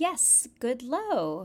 [0.00, 1.42] Yes, good low.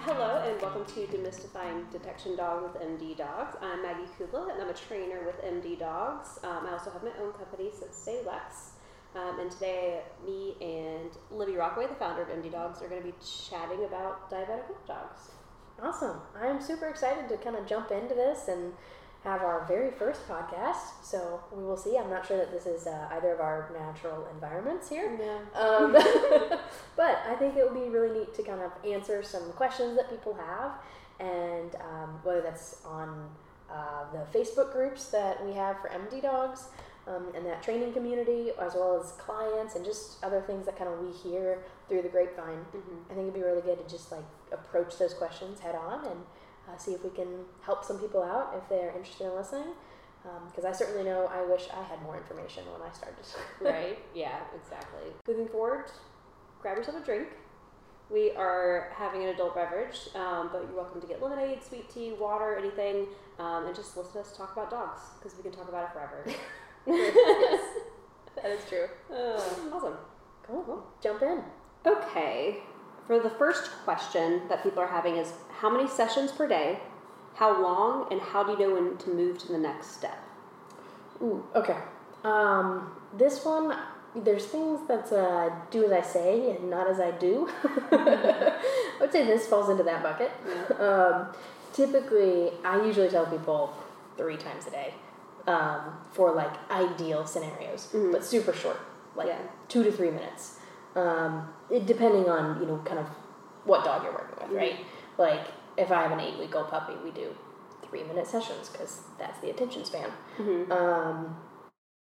[0.00, 3.56] Hello and welcome to Demystifying Detection Dogs with MD Dogs.
[3.62, 6.40] I'm Maggie Kudla and I'm a trainer with MD Dogs.
[6.42, 8.72] Um, I also have my own company, so Stay Lex.
[9.14, 13.06] Um, and today, me and Libby Rockaway, the founder of MD Dogs, are going to
[13.06, 13.14] be
[13.48, 15.30] chatting about diabetic wolf dogs.
[15.80, 16.16] Awesome.
[16.36, 18.72] I'm super excited to kind of jump into this and
[19.24, 21.02] have our very first podcast.
[21.02, 21.96] So we will see.
[21.96, 25.18] I'm not sure that this is uh, either of our natural environments here.
[25.18, 25.60] Yeah.
[25.60, 25.92] Um,
[26.96, 30.10] but I think it would be really neat to kind of answer some questions that
[30.10, 30.72] people have,
[31.18, 33.30] and um, whether that's on
[33.70, 36.68] uh, the Facebook groups that we have for MD Dogs
[37.06, 40.90] um, and that training community, as well as clients and just other things that kind
[40.90, 42.64] of we hear through the grapevine.
[42.74, 43.04] Mhm.
[43.10, 46.20] I think it'd be really good to just like approach those questions head on and
[46.68, 47.28] uh, see if we can
[47.62, 49.68] help some people out if they're interested in listening.
[50.46, 53.26] Because I certainly know I wish I had more information when I started.
[53.60, 53.98] right?
[54.14, 55.10] Yeah, exactly.
[55.28, 55.90] Moving forward,
[56.62, 57.28] grab yourself a drink.
[58.10, 62.12] We are having an adult beverage, um, but you're welcome to get lemonade, sweet tea,
[62.12, 63.06] water, anything,
[63.38, 65.92] um, and just listen to us talk about dogs because we can talk about it
[65.92, 66.24] forever.
[66.86, 67.60] yes,
[68.36, 68.86] that is true.
[69.10, 69.40] Uh,
[69.74, 69.96] awesome.
[70.46, 70.86] Cool.
[71.02, 71.42] Jump in.
[71.86, 72.58] Okay.
[73.06, 76.80] For the first question that people are having is how many sessions per day,
[77.34, 80.18] how long, and how do you know when to move to the next step?
[81.22, 81.76] Ooh, okay.
[82.24, 83.76] Um, this one,
[84.16, 87.50] there's things that's uh, do as I say and not as I do.
[87.92, 88.52] I
[89.00, 90.30] would say this falls into that bucket.
[90.80, 91.26] Um,
[91.72, 93.74] typically, I usually tell people
[94.16, 94.94] three times a day
[95.46, 95.80] um,
[96.12, 98.12] for like ideal scenarios, Mhm.
[98.12, 98.78] but super short,
[99.14, 99.38] like Yeah.
[99.68, 100.58] two to three minutes.
[100.94, 103.06] Um, it, depending on you know kind of
[103.64, 104.76] what dog you're working with, right?
[105.18, 107.34] Like if I have an eight week old puppy, we do
[107.88, 110.10] three minute sessions because that's the attention span.
[110.38, 110.72] Mm-hmm.
[110.72, 111.36] Um,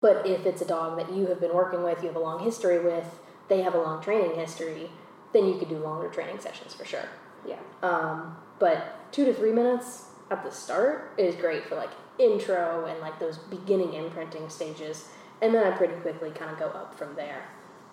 [0.02, 2.44] but if it's a dog that you have been working with, you have a long
[2.44, 4.90] history with, they have a long training history,
[5.34, 7.08] then you could do longer training sessions for sure.
[7.46, 7.60] Yeah.
[7.84, 13.00] Um, but two to three minutes at the start is great for like intro and
[13.00, 15.06] like those beginning imprinting stages,
[15.42, 17.50] and then I pretty quickly kind of go up from there.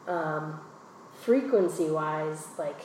[0.07, 0.61] Um,
[1.27, 2.81] frequency wise, like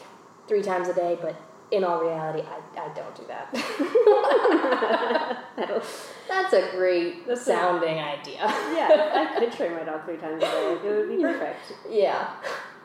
[0.48, 1.36] three times a day, but
[1.70, 3.54] in all reality, I, I don't do that.
[6.28, 8.38] That's a great That's a- sounding idea.
[8.40, 10.78] yeah, I could train my dog three times a day.
[10.84, 11.74] It would be perfect.
[11.90, 12.32] Yeah.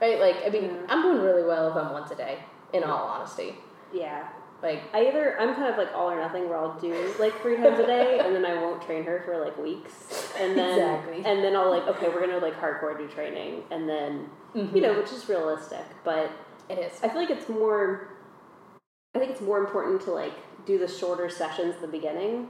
[0.01, 0.21] Right?
[0.21, 0.87] Like, I mean, Yeah.
[0.91, 2.39] I'm doing really well if I'm once a day,
[2.75, 3.55] in all honesty.
[3.93, 4.29] Yeah.
[4.63, 7.57] Like, I either I'm kind of like all or nothing where I'll do like three
[7.57, 11.17] times a day and then I won't train her for like weeks and then Exactly.
[11.31, 14.75] and then I'll like okay we're gonna like hardcore do training and then Mm-hmm.
[14.75, 16.31] you know which is realistic but
[16.71, 16.99] it is.
[17.03, 18.09] I feel like it's more
[19.15, 20.33] I think it's more important to like
[20.65, 22.49] do the shorter sessions at the beginning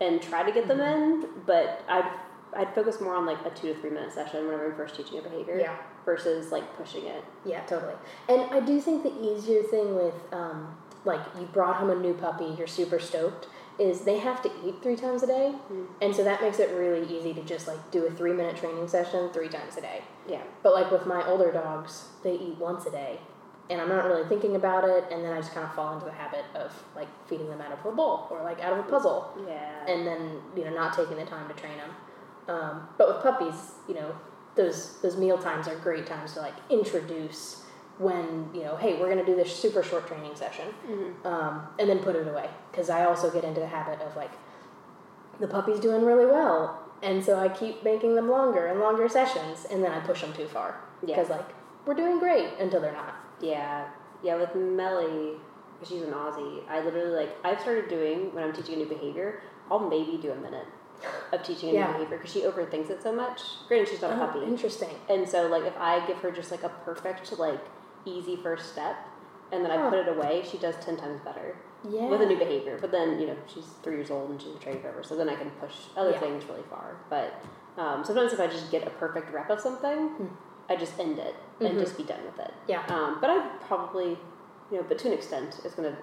[0.00, 1.22] and try to get them Mm-hmm.
[1.24, 2.08] in but I'd
[2.56, 5.18] I'd focus more on like a two to three minute session whenever I'm first teaching
[5.18, 5.76] a behavior Yeah.
[6.04, 7.94] versus like pushing it Yeah, totally.
[8.28, 12.14] And I do think the easier thing with, um, like, you brought home a new
[12.14, 13.48] puppy, you're super stoked,
[13.78, 15.54] is they have to eat three times a day.
[15.72, 15.86] Mm.
[16.02, 18.88] And so that makes it really easy to just, like, do a three minute training
[18.88, 20.02] session three times a day.
[20.28, 23.20] yeah But, like, with my older dogs, they eat once a day.
[23.70, 26.06] And I'm not really thinking about it, and then I just kind of fall into
[26.06, 28.82] the habit of, like, feeding them out of a bowl or, like, out of a
[28.84, 29.32] puzzle.
[29.46, 31.90] yeah and then you know not taking the time to train them.
[32.54, 34.14] Um, but with puppies, you know,
[34.54, 37.64] those those meal times are great times to like introduce
[37.98, 41.26] when you know, hey, we're gonna do this super short training session, Mhm.
[41.26, 44.30] um, and then put it away because I also get into the habit of like
[45.40, 49.66] the puppy's doing really well, and so I keep making them longer and longer sessions,
[49.70, 51.14] and then I push them too far Yeah.
[51.16, 51.46] because like
[51.86, 53.14] we're doing great until they're not.
[53.40, 53.84] Yeah,
[54.22, 54.36] yeah.
[54.36, 55.40] With Melly,
[55.82, 56.62] she's an Aussie.
[56.68, 59.40] I literally like I've started doing when I'm teaching a new behavior.
[59.70, 60.66] I'll maybe do a minute
[61.32, 61.86] of teaching a Yeah.
[61.88, 63.42] new behavior because she overthinks it so much.
[63.68, 64.98] Granted, she's not a Oh, puppy, interesting.
[65.08, 67.60] and so like if I give her just like a perfect like
[68.08, 68.96] easy first step,
[69.52, 71.56] and then I put it away, she does ten times better
[71.88, 72.06] Yeah.
[72.08, 72.78] with a new behavior.
[72.80, 75.28] But then you know she's three years old and she's a trained forever, so then
[75.28, 76.20] I can push other Yeah.
[76.20, 76.96] things really far.
[77.10, 77.34] But
[77.76, 80.26] um, sometimes if I just get a perfect rep of something, Hmm.
[80.70, 81.80] I just end it and Mhm.
[81.80, 82.52] just be done with it.
[82.66, 82.82] Yeah.
[82.90, 84.18] Um, but I probably,
[84.70, 85.96] you know, but to an extent, it's going to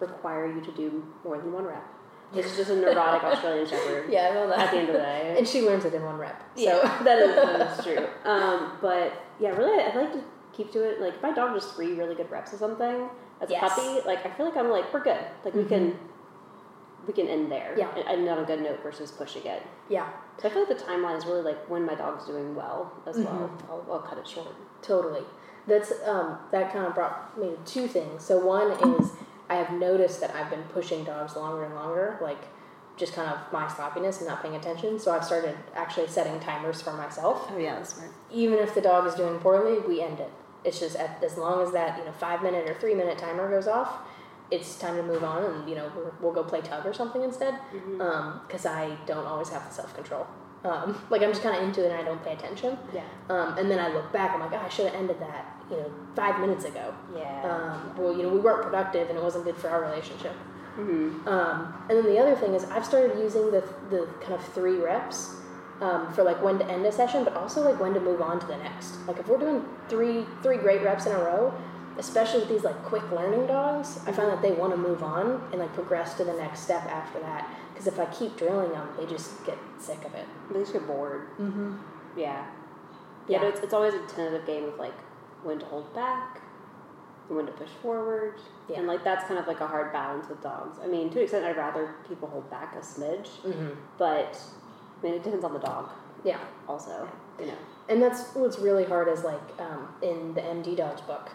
[0.00, 1.84] require you to do more than one rep.
[2.32, 4.10] This is just a neurotic Australian Shepherd.
[4.10, 4.58] Yeah, I know that.
[4.58, 5.34] At the end of the day.
[5.38, 6.40] and she learns it in one rep.
[6.56, 6.62] So.
[6.62, 8.06] yeah, that is that is true.
[8.24, 10.22] Um, but yeah, really, I'd like to
[10.52, 11.00] keep to it.
[11.00, 13.08] Like if my dog does three really good reps of something
[13.40, 13.62] as Yes.
[13.62, 15.24] a puppy, like I feel like I'm like we're good.
[15.44, 15.98] Like we can
[17.06, 17.74] we can end there.
[17.78, 17.88] Yeah.
[17.96, 19.62] and, and on a good note versus pushing it.
[19.88, 20.08] yeah,
[20.40, 23.16] So I feel like the timeline is really like when my dog's doing well as
[23.16, 23.50] well.
[23.70, 24.54] I'll, I'll cut it short.
[24.82, 25.22] Totally.
[25.66, 28.22] That's um, that kind of brought me to two things.
[28.24, 29.12] So one is
[29.48, 32.38] I have noticed that I've been pushing dogs longer and longer, like
[32.96, 34.98] just kind of my sloppiness and not paying attention.
[34.98, 37.48] So I've started actually setting timers for myself.
[37.50, 38.10] Oh yeah, that's smart.
[38.30, 40.30] Even if the dog is doing poorly, we end it.
[40.64, 43.48] It's just at, as long as that you know five minute or three minute timer
[43.50, 43.98] goes off,
[44.50, 47.22] it's time to move on, and you know we're, we'll go play tug or something
[47.22, 47.58] instead.
[48.46, 50.26] Because I don't always have the self control.
[50.64, 52.78] Um, like I'm just kind of into it and I don't pay attention.
[52.92, 53.02] Yeah.
[53.28, 55.76] Um, and then I look back, I'm like, oh, I should have ended that, you
[55.76, 56.94] know, five minutes ago.
[57.16, 57.42] Yeah.
[57.42, 60.34] Um, well, you know, we weren't productive and it wasn't good for our relationship.
[60.76, 61.26] mm-hmm.
[61.26, 64.76] Um, and then the other thing is I've started using the, the kind of three
[64.76, 65.36] reps
[65.80, 68.38] um, for like when to end a session, but also like when to move on
[68.40, 68.96] to the next.
[69.06, 71.52] Like if we're doing three three great reps in a row,
[71.98, 75.42] especially with these like quick learning dogs, I find that they want to move on
[75.52, 77.48] and like progress to the next step after that.
[77.72, 80.26] Because if I keep drilling them, they just get sick of it.
[80.50, 81.28] They least you're bored.
[81.38, 81.76] Mm-hmm.
[82.16, 82.44] Yeah.
[83.28, 83.42] Yeah.
[83.42, 83.48] Yeah.
[83.48, 84.98] It's, it's always a tentative game of like
[85.42, 86.42] when to hold back
[87.28, 88.34] and when to push forward.
[88.68, 88.78] Yeah.
[88.80, 90.78] And like that's kind of like a hard balance with dogs.
[90.82, 93.68] I mean, to an extent, I'd rather people hold back a smidge, Mm-hmm.
[93.96, 94.38] but
[95.00, 95.88] I mean, it depends on the dog
[96.24, 96.38] Yeah.
[96.68, 97.08] also.
[97.38, 97.58] You know.
[97.88, 101.30] And that's what's really hard is like um, in the MD Dogs book,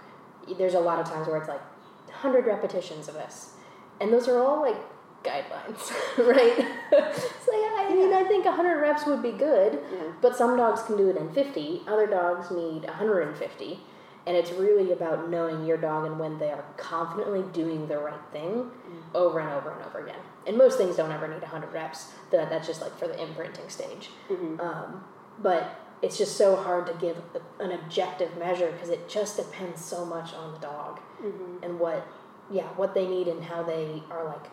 [0.58, 1.62] there's a lot of times where it's like
[2.08, 3.54] 100 repetitions of this.
[4.00, 4.78] And those are all like
[5.24, 6.56] guidelines, right?
[6.56, 10.04] so like, I mean, I think 100 reps would be good, Yeah.
[10.22, 13.80] but some dogs can do it in 50, other dogs need 150.
[14.28, 18.20] And it's really about knowing your dog and when they are confidently doing the right
[18.32, 18.70] thing
[19.14, 20.20] over and over and over again.
[20.48, 22.12] And most things don't ever need 100 reps.
[22.32, 24.10] That that's just like for the imprinting stage.
[24.30, 24.60] Mm-hmm.
[24.60, 25.04] Um,
[25.40, 27.18] but it's just so hard to give
[27.60, 31.64] an objective measure because it just depends so much on the dog Mm-hmm.
[31.64, 32.06] and what,
[32.52, 34.46] yeah, what they need and how they are like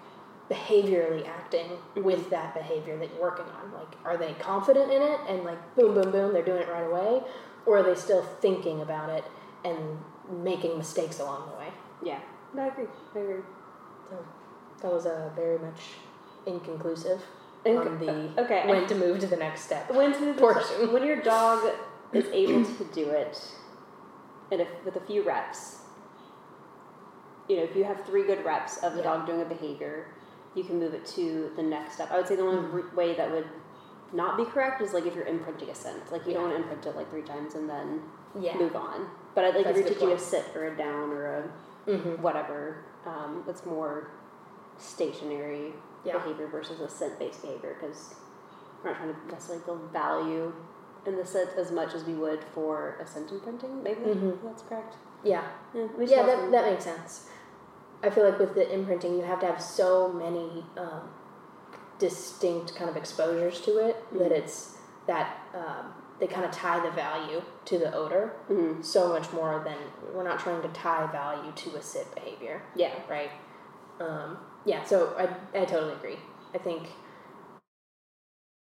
[0.48, 3.72] behaviorally acting with that behavior that you're working on.
[3.72, 6.86] Like, are they confident in it and like boom, boom, boom, they're doing it right
[6.86, 7.22] away,
[7.66, 9.24] or are they still thinking about it
[9.64, 9.98] and
[10.42, 11.68] making mistakes along the way?
[12.02, 12.20] Yeah.
[12.54, 12.86] No, I agree.
[13.14, 13.42] I agree.
[14.08, 14.24] So
[14.82, 15.81] that was a very much
[16.46, 17.23] inconclusive
[17.64, 18.67] Inc- on the okay.
[18.69, 19.90] when to move to the next step.
[19.93, 20.93] When to Portion.
[20.93, 21.73] when your dog
[22.12, 23.40] is able to do it,
[24.50, 25.79] in a, with a few reps,
[27.49, 29.05] you know, if you have three good reps of the Yeah.
[29.17, 30.08] dog doing a behavior,
[30.55, 32.11] you can move it to the next step.
[32.11, 32.96] I would say the only Mm-hmm.
[32.96, 33.49] way that would
[34.12, 36.11] not be correct is like if you're imprinting a scent.
[36.12, 38.02] Like you don't want to imprint it like three times and then
[38.38, 38.56] Yeah.
[38.58, 39.06] move on.
[39.35, 41.43] But I like That's if you're teaching a sit or a down or a
[41.90, 42.23] Mm-hmm.
[42.23, 44.11] whatever, um, that's more
[44.82, 45.75] stationary
[46.05, 46.19] Yeah.
[46.19, 48.14] behavior versus a scent based behavior because
[48.82, 50.52] we're not trying to necessarily build value
[51.06, 53.82] in the scent as much as we would for a scent imprinting.
[53.82, 54.43] Maybe Mhm.
[54.43, 54.96] that's correct.
[55.23, 55.43] Yeah.
[55.75, 57.29] Yeah, Yeah, that, that makes sense.
[58.02, 61.08] I feel like with the imprinting, you have to have so many um,
[61.99, 64.38] distinct kind of exposures to it that Mhm.
[64.38, 68.85] it's that um, they kind of tie the value to the odor Mhm.
[68.85, 69.76] so much more than
[70.14, 73.31] we're not trying to tie value to a sit behavior, yeah, right?
[74.00, 75.25] Um, yeah, so I,
[75.59, 76.17] I totally agree.
[76.55, 76.88] I think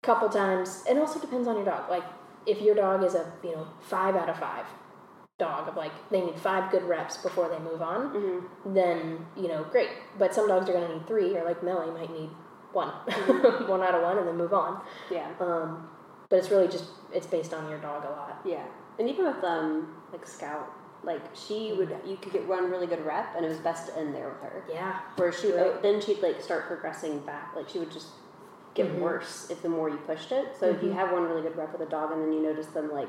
[0.02, 1.90] a couple times, it also depends on your dog.
[1.90, 2.04] Like,
[2.46, 4.66] if your dog is a, you know, five out of five
[5.38, 9.48] dog of like, they need five good reps before they move on, hmm then, you
[9.48, 9.90] know, great.
[10.18, 12.30] But some dogs are going to need three, or like Melly might need
[12.72, 12.88] one,
[13.68, 14.82] one out of one, and then move on.
[15.10, 15.88] yeah, Um,
[16.28, 18.40] but it's really just, it's based on your dog a lot.
[18.44, 18.64] yeah.
[18.98, 20.68] And even with um like Scout,
[21.04, 23.96] like she would you could get one really good rep and it was best to
[23.98, 24.64] end there with her.
[24.72, 24.98] Yeah.
[25.16, 25.80] Where she Right.
[25.82, 27.52] then she'd like start progressing back.
[27.56, 28.08] Like she would just
[28.74, 29.00] get Mhm.
[29.00, 30.56] worse if the more you pushed it.
[30.58, 30.94] So if you Mhm.
[30.94, 33.08] have one really good rep with a dog and then you notice them like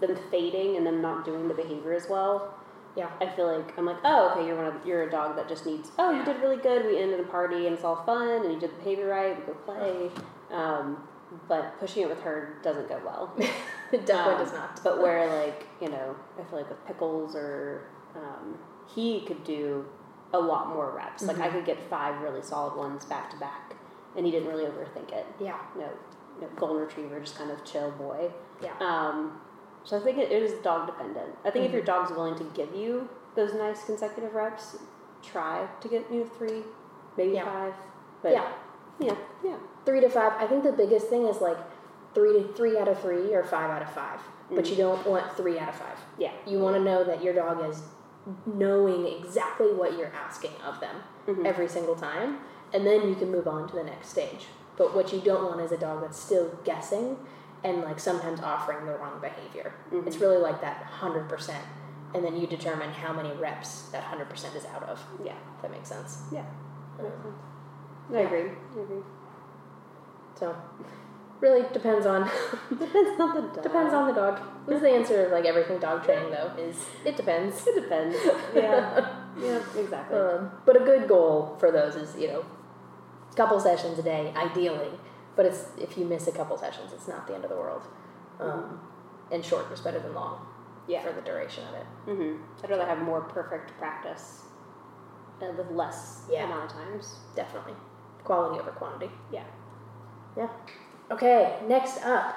[0.00, 2.54] them fading and them not doing the behavior as well.
[2.96, 3.08] Yeah.
[3.20, 5.66] I feel like I'm like, oh, okay, you're one of you're a dog that just
[5.66, 5.90] needs.
[5.98, 6.84] Oh, you did really good.
[6.86, 9.36] We ended the party and it's all fun and you did the behavior right.
[9.38, 10.10] We go play.
[10.50, 11.06] Um,
[11.48, 13.32] but pushing it with her doesn't go well.
[13.92, 14.80] it definitely Um, does not.
[14.84, 17.82] But where like you know, I feel like with pickles or
[18.14, 18.58] um,
[18.94, 19.84] he could do
[20.32, 21.22] a lot more reps.
[21.22, 21.52] Like I Mhm.
[21.52, 23.74] could get five really solid ones back to back,
[24.16, 25.26] and he didn't really overthink it.
[25.38, 25.58] Yeah.
[25.76, 25.88] No,
[26.40, 28.30] no golden retriever, just kind of chill boy.
[28.62, 28.72] Yeah.
[28.80, 29.40] Um,
[29.84, 31.36] so I think it, it is dog dependent.
[31.44, 31.86] I think if your Mhm.
[31.86, 34.76] dog's willing to give you those nice consecutive reps,
[35.22, 36.64] try to get you know, three,
[37.16, 37.44] maybe Yeah.
[37.44, 37.74] five.
[38.22, 38.52] But Yeah.
[38.98, 39.14] yeah,
[39.44, 39.56] yeah.
[39.86, 40.32] Three to five.
[40.38, 41.56] I think the biggest thing is like
[42.14, 44.20] three to three out of three or five out of five.
[44.50, 44.70] But Mhm.
[44.70, 45.98] you don't want three out of five.
[46.18, 46.32] Yeah.
[46.44, 47.82] You want to know that your dog is
[48.44, 51.46] knowing exactly what you're asking of them Mhm.
[51.46, 52.40] every single time,
[52.72, 54.48] and then you can move on to the next stage.
[54.76, 57.18] But what you don't want is a dog that's still guessing
[57.64, 59.72] and like sometimes offering the wrong behavior.
[59.92, 60.06] Mhm.
[60.06, 61.64] It's really like that hundred percent,
[62.14, 65.04] and then you determine how many reps that hundred percent is out of.
[65.24, 65.32] Yeah.
[65.56, 66.22] If that makes sense.
[66.30, 66.44] Yeah.
[67.00, 67.34] Um,
[68.14, 68.50] I agree.
[68.76, 69.02] I agree.
[70.38, 70.54] So,
[71.40, 72.30] really depends on
[72.70, 73.62] Depends on the dog.
[73.62, 74.40] depends on the dog.
[74.66, 76.50] This is the answer of like everything dog training though.
[76.58, 77.66] Is it depends.
[77.66, 78.16] It depends.
[78.54, 79.08] Yeah.
[79.40, 79.60] yeah.
[79.76, 80.18] Exactly.
[80.18, 82.44] Um, but a good goal for those is you know
[83.36, 84.90] couple sessions a day, ideally.
[85.36, 87.82] But it's if you miss a couple sessions, it's not the end of the world.
[88.40, 88.80] Um,
[89.30, 90.40] and short is better than long
[90.88, 91.02] Yeah.
[91.02, 91.86] for the duration of it.
[92.06, 92.42] Mm-hmm.
[92.64, 94.42] I'd rather have more perfect practice
[95.42, 96.44] uh, with less Yeah.
[96.46, 97.16] amount of times.
[97.34, 97.74] Definitely,
[98.24, 99.10] quality over quantity.
[99.30, 99.44] Yeah.
[100.36, 100.48] Yeah.
[101.10, 102.36] Okay, next up.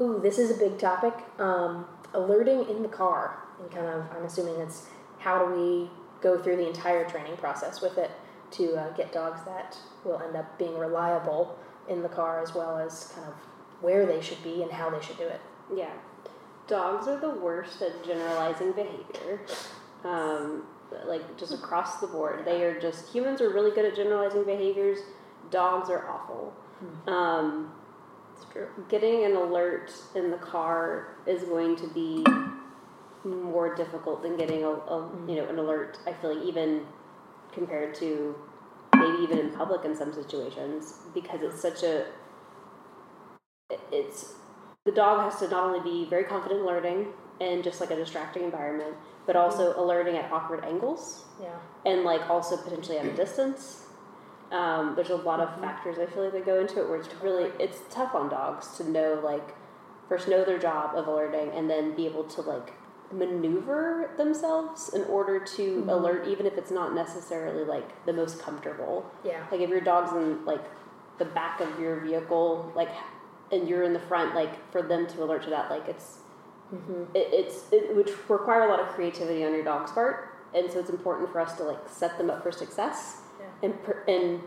[0.00, 1.14] Ooh, this is a big topic.
[1.38, 3.42] Um, alerting in the car.
[3.60, 4.86] And kind of, I'm assuming it's
[5.18, 8.10] how do we go through the entire training process with it
[8.52, 12.78] to uh, get dogs that will end up being reliable in the car as well
[12.78, 13.34] as kind of
[13.80, 15.40] where they should be and how they should do it.
[15.74, 15.92] Yeah.
[16.66, 19.40] Dogs are the worst at generalizing behavior.
[20.04, 20.64] Um,
[21.06, 22.44] like just across the board.
[22.44, 24.98] They are just humans are really good at generalizing behaviors.
[25.50, 26.54] Dogs are awful.
[26.80, 27.08] Hmm.
[27.08, 27.72] Um,
[28.34, 28.68] It's true.
[28.88, 32.24] getting an alert in the car is going to be
[33.24, 35.28] more difficult than getting a, a hmm.
[35.28, 35.98] you know an alert.
[36.06, 36.86] I feel like even
[37.52, 38.34] compared to
[38.94, 42.06] maybe even in public in some situations because it's such a
[43.90, 44.34] it's
[44.84, 47.06] the dog has to not only be very confident in alerting
[47.40, 48.94] in just like a distracting environment
[49.26, 49.80] but also hmm.
[49.80, 51.48] alerting at awkward angles Yeah.
[51.84, 53.85] and like also potentially at a distance.
[54.52, 57.12] Um, there's a lot of factors I feel like that go into it where it's
[57.20, 59.56] really it's tough on dogs to know like
[60.08, 62.72] first know their job of alerting and then be able to like
[63.12, 69.10] maneuver themselves in order to alert even if it's not necessarily like the most comfortable.
[69.24, 69.44] Yeah.
[69.50, 70.64] Like if your dog's in like
[71.18, 72.90] the back of your vehicle like
[73.50, 76.18] and you're in the front like for them to alert to that like it's
[76.74, 77.04] Mm-hmm.
[77.14, 80.80] it, it's it would require a lot of creativity on your dog's part, and so
[80.80, 83.22] it's important for us to like set them up for success.
[83.62, 84.40] And per, and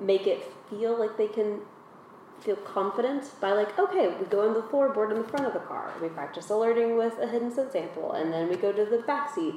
[0.00, 1.60] make it feel like they can
[2.40, 5.58] feel confident by like okay we go on the floorboard in the front of the
[5.60, 8.98] car we practice alerting with a hidden scent sample and then we go to the
[9.06, 9.54] back seat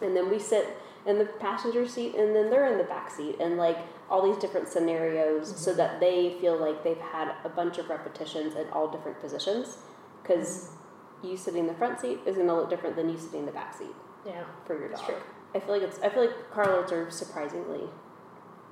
[0.00, 0.76] and then we sit
[1.06, 3.76] in the passenger seat and then they're in the back seat and like
[4.08, 5.78] all these different scenarios so mm-hmm.
[5.78, 9.78] that they feel like they've had a bunch of repetitions in all different positions
[10.22, 10.70] because
[11.18, 11.28] mm-hmm.
[11.28, 13.46] you sitting in the front seat is going to look different than you sitting in
[13.46, 13.94] the back seat
[14.26, 14.44] Yeah.
[14.66, 15.12] for your dog.
[15.54, 17.82] I feel like it's I feel like car alerts are surprisingly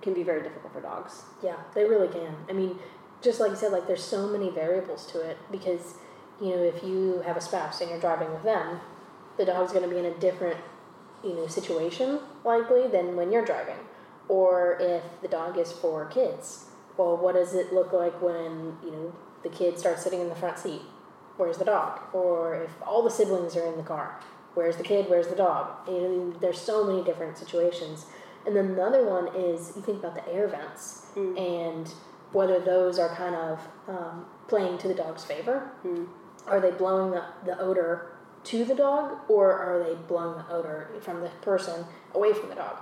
[0.03, 1.23] can be very difficult for dogs.
[1.43, 2.35] Yeah, they really can.
[2.49, 2.79] I mean,
[3.23, 5.95] just like you said, like there's so many variables to it because,
[6.41, 8.81] you know, if you have a spouse and you're driving with them,
[9.39, 10.59] the dog's going to be in a different,
[11.25, 13.79] you know, situation likely than when you're driving.
[14.29, 16.67] Or if the dog is for kids,
[16.97, 20.35] well, what does it look like when, you know, the kid starts sitting in the
[20.35, 20.83] front seat?
[21.37, 22.01] Where's the dog?
[22.13, 24.21] Or if all the siblings are in the car,
[24.55, 25.07] where's the kid?
[25.09, 25.89] Where's the dog?
[25.89, 28.07] You know, there's so many different situations.
[28.47, 31.93] And then the other one is you think about the air vents and
[32.33, 35.71] whether those are kind of um, playing to the dog's favor.
[36.47, 38.13] Are they blowing the, the odor
[38.45, 41.85] to the dog or are they blowing the odor from the person
[42.15, 42.79] away from the dog?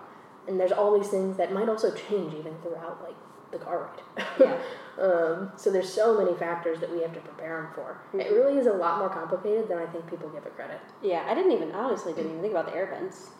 [0.48, 3.16] And there's all these things that might also change even throughout like
[3.52, 4.26] the car ride.
[4.38, 4.58] Yeah.
[5.02, 8.00] um, so there's so many factors that we have to prepare them for.
[8.18, 10.80] It really is a lot more complicated than I think people give it credit.
[11.02, 13.30] Yeah, I didn't even honestly didn't even think about the air vents.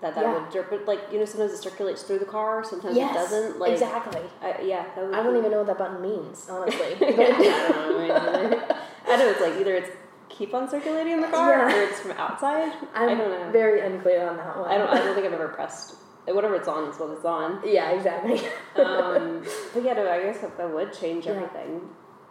[0.00, 0.34] That that Yeah.
[0.40, 3.14] would drip, but like you know sometimes it circulates through the car, sometimes yes, it
[3.18, 3.58] doesn't.
[3.58, 4.20] Like exactly.
[4.40, 6.96] I, yeah, that would I don't even know what that button means, honestly.
[7.00, 8.14] Yeah, I don't know.
[8.14, 8.76] either.
[9.08, 9.90] I know it's like either it's
[10.28, 11.76] keep on circulating in the car Yeah.
[11.76, 12.72] or it's from outside.
[12.94, 13.50] I'm I don't know.
[13.50, 14.70] very unclear on that one.
[14.70, 14.88] I don't.
[14.88, 15.96] I don't think I've ever pressed.
[16.26, 17.60] Whatever it's on is what it's on.
[17.66, 18.38] yeah, exactly.
[18.76, 19.42] Um,
[19.74, 21.80] but yeah, no, I guess that, that would change everything.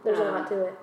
[0.05, 0.73] There's a Um, lot to it.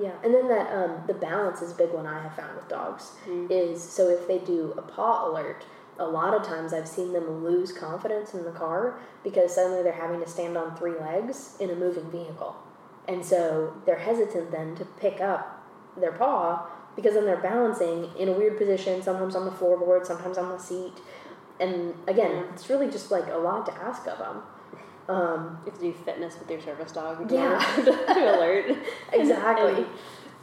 [0.00, 2.68] Yeah, and then that um, the balance is a big one I have found with
[2.68, 3.12] dogs.
[3.50, 5.64] Is so if they do a paw alert,
[6.00, 9.92] a lot of times I've seen them lose confidence in the car because suddenly they're
[9.92, 12.56] having to stand on three legs in a moving vehicle,
[13.06, 15.62] and so they're hesitant then to pick up
[15.96, 16.66] their paw
[16.96, 20.58] because then they're balancing in a weird position, sometimes on the floorboard, sometimes on the
[20.58, 20.94] seat,
[21.60, 24.42] and again, it's really just like a lot to ask of them.
[25.08, 27.30] Um, You have to do fitness with your service dog.
[27.30, 27.58] Yeah.
[27.84, 28.76] to, alert.
[29.12, 29.74] exactly.
[29.74, 29.86] And,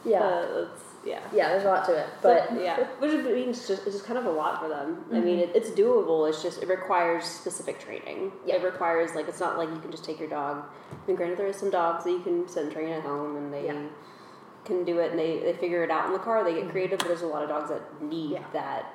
[0.05, 0.21] yeah.
[0.21, 0.67] Uh,
[1.07, 1.21] yeah.
[1.33, 4.25] Yeah, there's a lot to it, but yeah, which means just it's just kind of
[4.25, 5.05] a lot for them.
[5.11, 5.25] I Mm-hmm.
[5.25, 6.27] mean, it, it's doable.
[6.29, 8.31] It's just it requires specific training.
[8.45, 8.55] Yeah.
[8.55, 10.65] It requires like it's not like you can just take your dog.
[10.91, 13.35] I mean, granted, there is some dogs that you can sit and train at home,
[13.37, 13.73] and they Yeah.
[13.73, 14.65] Mm-hmm.
[14.65, 16.43] can do it, and they, they figure it out in the car.
[16.43, 18.43] They get creative, but there's a lot of dogs that need Yeah.
[18.53, 18.93] that.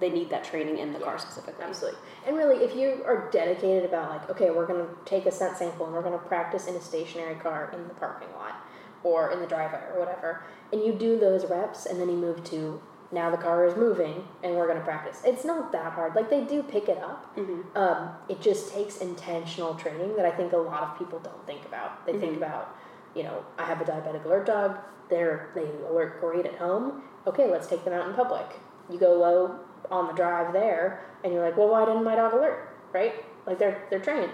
[0.00, 1.64] They need that training in the Yeah, car specifically.
[1.64, 2.00] Absolutely.
[2.26, 5.56] And really, if you are dedicated about like, okay, we're going to take a scent
[5.58, 8.54] sample and we're going to practice in a stationary car in the parking lot
[9.04, 10.42] or in the driveway or whatever,
[10.72, 12.80] and you do those reps and then you move to
[13.12, 15.20] now the car is moving and we're going to practice.
[15.24, 16.14] It's not that hard.
[16.14, 17.36] Like they do pick it up.
[17.36, 17.76] Mm-hmm.
[17.76, 21.64] Um, it just takes intentional training that I think a lot of people don't think
[21.66, 22.06] about.
[22.06, 22.74] They think about,
[23.14, 24.78] you know, I have a diabetic alert dog.
[25.10, 27.02] They're they alert great at home.
[27.26, 28.46] Okay, let's take them out in public.
[28.90, 32.32] You go low on the drive there, and you're like, well, why didn't my dog
[32.32, 32.74] alert?
[32.94, 33.12] Right?
[33.46, 34.32] Like they're they're trained.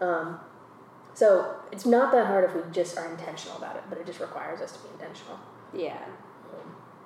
[0.00, 0.40] Um,
[1.14, 4.20] so it's not that hard if we just are intentional about it, but it just
[4.20, 5.38] requires us to be intentional.
[5.72, 5.98] Yeah.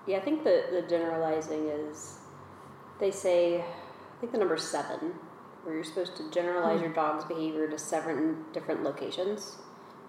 [0.07, 2.19] Yeah, I think the, the generalizing is,
[2.99, 5.13] they say, I think the number seven,
[5.65, 6.85] where you're supposed to generalize Hmm.
[6.87, 9.59] your dog's behavior to seven different locations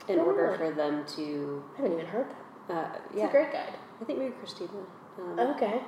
[0.07, 0.57] in Oh, order really?
[0.57, 2.27] for them to, I haven't even heard
[2.69, 2.95] that.
[2.95, 3.27] uh, It's yeah.
[3.27, 3.73] a great guide.
[4.01, 4.71] I think maybe Christina.
[5.19, 5.81] Um, Okay.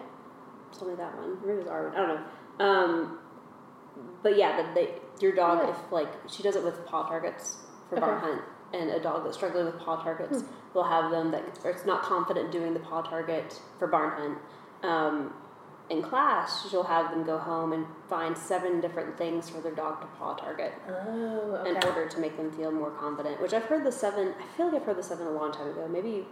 [0.77, 1.37] told me that one.
[1.41, 1.93] Maybe it was Arwen.
[1.93, 2.07] I don't
[2.59, 2.65] know.
[2.65, 3.19] Um,
[4.23, 5.69] but yeah, that they your dog Yeah.
[5.71, 7.57] if like she does it with paw targets
[7.91, 8.25] for barn Okay.
[8.27, 8.41] hunt,
[8.73, 10.47] and a dog that's struggling with paw targets, Hmm.
[10.73, 14.37] we'll have them that or it's not confident doing the paw target for barn hunt.
[14.83, 15.33] Um,
[15.89, 19.99] in class, she'll have them go home and find seven different things for their dog
[19.99, 21.69] to paw target Oh, okay.
[21.69, 23.41] in order to make them feel more confident.
[23.41, 24.33] Which I've heard the seven.
[24.39, 25.85] I feel like I've heard the seven a long time ago.
[25.89, 26.25] Maybe,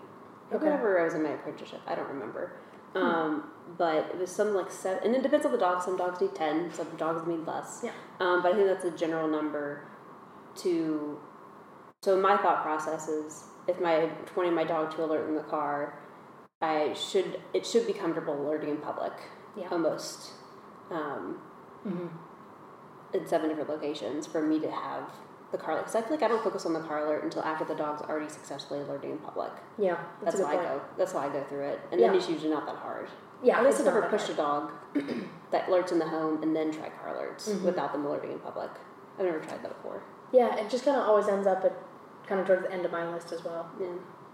[0.54, 0.64] Okay.
[0.64, 1.82] whenever I was in my apprenticeship.
[1.86, 2.54] I don't remember.
[2.96, 5.82] Um, but it was some like seven, and it depends on the dog.
[5.84, 6.72] Some dogs need ten.
[6.74, 7.82] Some dogs need less.
[7.84, 7.92] Yeah.
[8.22, 9.84] Um, but I think that's a general number.
[10.56, 11.20] To,
[12.02, 16.00] so my thought process is if my pointing my dog to alert in the car,
[16.62, 19.14] I should it should be comfortable alerting in public.
[19.58, 19.68] Yeah.
[19.72, 20.32] Almost.
[20.92, 21.40] Um,
[21.84, 22.08] hmm
[23.12, 25.10] in seven different locations for me to have
[25.52, 25.86] the car alert.
[25.86, 28.04] Because I feel like I don't focus on the car alert until after the dog's
[28.04, 29.52] already successfully alerting in public.
[29.80, 30.68] Yeah, That's, good why point.
[30.68, 30.82] I go.
[30.96, 32.08] That's why I go through it, and Yeah.
[32.10, 33.08] then it's usually not that hard.
[33.42, 34.72] Yeah, At least I've never pushed a dog
[35.52, 37.64] that alerts in the home and then try car alerts Mhm.
[37.64, 38.70] without them alerting in public.
[39.18, 40.04] I've never tried that before.
[40.32, 41.74] Yeah, it just kind of always ends up at
[42.30, 43.70] kind of towards the end of my list as well.
[43.82, 43.88] Yeah.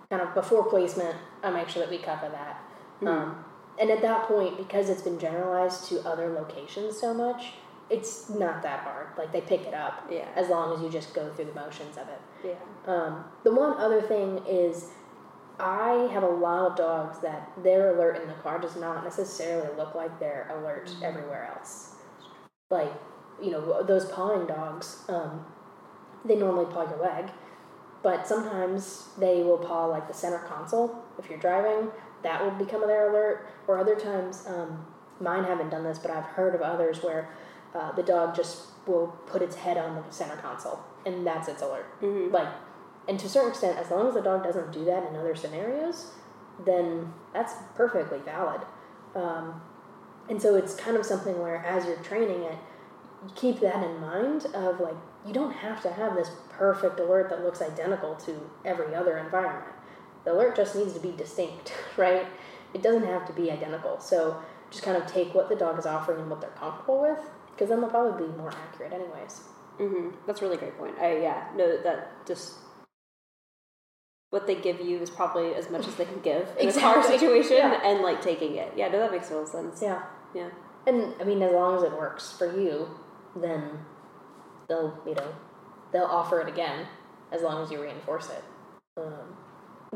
[0.09, 2.61] Kind of before placement, I make sure that we cover that.
[3.01, 3.07] Mhm.
[3.07, 3.45] Um,
[3.79, 7.53] and at that point, because it's been generalized to other locations so much,
[7.89, 9.07] it's not that hard.
[9.17, 10.25] Like they pick it up Yeah.
[10.35, 12.21] as long as you just go through the motions of it.
[12.43, 12.93] Yeah.
[12.93, 14.91] Um, the one other thing is,
[15.59, 19.69] I have a lot of dogs that their alert in the car does not necessarily
[19.77, 21.03] look like their alert Mm-hmm.
[21.03, 21.95] everywhere else.
[22.69, 22.91] Like,
[23.41, 25.45] you know, those pawing dogs, um,
[26.25, 27.29] they normally paw your leg,
[28.05, 31.89] but sometimes they will paw like the center console if you're driving.
[32.21, 33.47] That will become their alert.
[33.67, 34.85] Or other times, um,
[35.19, 37.29] mine haven't done this, but I've heard of others where
[37.73, 41.63] uh, the dog just will put its head on the center console, and that's its
[41.63, 42.31] alert Mhm.
[42.31, 42.47] like
[43.07, 45.35] and to a certain extent as long as the dog doesn't do that in other
[45.35, 46.11] scenarios
[46.63, 48.61] then that's perfectly valid
[49.15, 49.59] um,
[50.29, 52.57] and so it's kind of something where as you're training it
[53.35, 57.43] keep that in mind of like you don't have to have this perfect alert that
[57.43, 59.73] looks identical to every other environment
[60.23, 62.27] the alert just needs to be distinct right
[62.73, 65.85] it doesn't have to be identical so just kind of take what the dog is
[65.85, 67.19] offering and what they're comfortable with
[67.51, 69.41] because then they'll probably be more accurate anyways
[69.77, 70.97] hmm That's a really great point.
[70.99, 72.53] I yeah no that just
[74.29, 77.01] what they give you is probably as much as they can give in a car
[77.07, 77.79] situation, Yeah.
[77.83, 78.73] and like taking it.
[78.75, 79.81] Yeah, no, that makes total sense.
[79.81, 80.49] yeah Yeah.
[80.87, 82.89] And I mean, as long as it works for you,
[83.35, 83.79] then
[84.67, 85.27] they'll you know
[85.91, 86.85] they'll offer it again
[87.31, 88.43] as long as you reinforce it.
[88.97, 89.35] Um,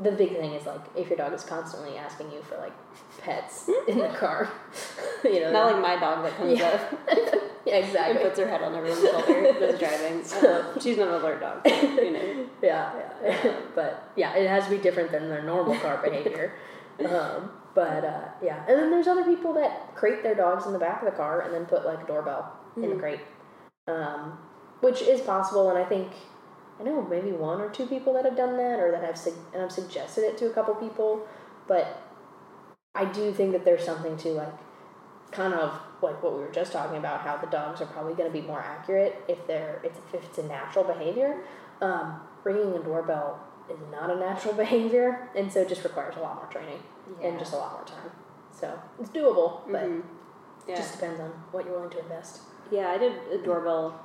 [0.01, 2.73] the big thing is like if your dog is constantly asking you for like
[3.19, 4.49] pets in the car,
[5.23, 5.51] you know.
[5.51, 6.67] Not like my dog that comes Yeah.
[6.69, 6.99] up
[7.65, 8.23] yeah, and exactly.
[8.23, 10.23] puts her head on everyone's shoulder that's driving.
[10.23, 12.45] So- She's not an alert dog, you know.
[12.61, 13.53] yeah, yeah.
[13.75, 16.53] but yeah, it has to be different than their normal car behavior.
[17.05, 20.79] Um, but uh, yeah, and then there's other people that crate their dogs in the
[20.79, 22.99] back of the car and then put like a doorbell in the Mhm.
[22.99, 23.19] crate,
[23.87, 24.37] um,
[24.81, 25.69] which is possible.
[25.69, 26.11] And I think
[26.79, 29.33] I know maybe one or two people that have done that, or that have sug-
[29.53, 31.27] and I've suggested it to a couple people.
[31.67, 32.01] But
[32.95, 34.53] I do think that there's something to like
[35.31, 38.31] kind of like what we were just talking about, how the dogs are probably going
[38.31, 41.43] to be more accurate if they're if, if it's a natural behavior.
[41.81, 43.39] Um, ringing a doorbell
[43.69, 46.79] is not a natural behavior, and so it just requires a lot more training
[47.21, 48.11] and just a lot more time.
[48.51, 49.99] So it's doable, but Mhm.
[49.99, 50.05] it
[50.69, 52.41] yeah, just depends on what you're willing to invest.
[52.71, 52.89] yeah.
[52.89, 53.99] I did a doorbell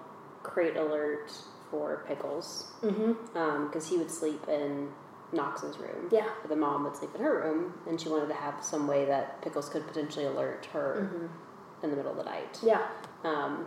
[0.45, 1.33] crate alert
[1.71, 3.65] for Pickles Mm-hmm.
[3.67, 4.89] because he would sleep in
[5.33, 6.09] Knox's room.
[6.13, 6.29] Yeah.
[6.43, 9.05] But the mom would sleep in her room, and she wanted to have some way
[9.07, 11.85] that Pickles could potentially alert her Mm-hmm.
[11.85, 12.61] in the middle of the night.
[12.63, 12.87] Yeah.
[13.25, 13.67] Um,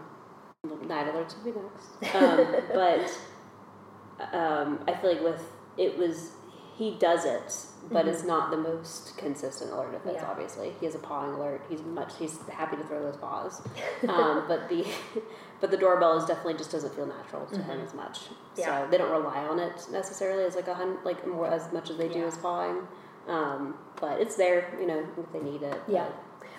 [0.87, 2.15] night alerts would be next.
[2.15, 5.41] Um, but um, I feel like with
[5.77, 6.31] it was
[6.77, 7.55] he does it,
[7.91, 9.93] but it's not the most consistent alert.
[10.05, 10.09] Mm-hmm.
[10.15, 10.25] Yeah.
[10.29, 11.61] Obviously, he has a pawing alert.
[11.69, 12.13] He's much.
[12.19, 13.61] He's happy to throw those paws.
[14.07, 14.85] Um, but the
[15.61, 18.19] but the doorbell is definitely just doesn't feel natural to him as much.
[18.19, 18.33] Mm-hmm.
[18.59, 18.85] Yeah.
[18.85, 21.89] So they don't rely on it necessarily as like a hun- like more as much
[21.89, 22.25] as they do Yeah.
[22.25, 22.87] as pawing.
[23.27, 25.81] Um, but it's there, you know, if they need it.
[25.87, 26.07] Yeah.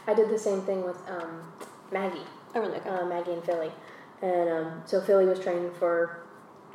[0.07, 1.53] I did the same thing with um,
[1.93, 2.27] Maggie.
[2.55, 2.79] Oh, really?
[2.79, 2.91] Okay.
[2.91, 3.71] uh, Maggie and Philly.
[4.21, 6.25] And um, so Philly was trained for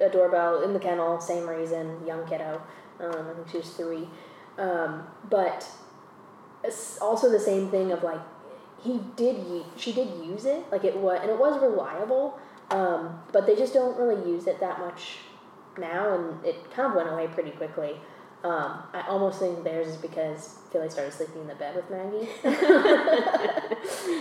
[0.02, 2.62] a doorbell in the kennel, same reason, young kiddo.
[3.00, 4.08] Um, I think she was three.
[4.58, 5.68] Um, but
[7.02, 8.22] also the same thing of like,
[8.82, 12.40] he did, u- she did use it, like it was, and it was reliable.
[12.70, 15.18] Um, but they just don't really use it that much
[15.78, 17.96] now, and it kind of went away pretty quickly.
[18.44, 22.28] Um, I almost think theirs is because Philly started sleeping in the bed with Maggie.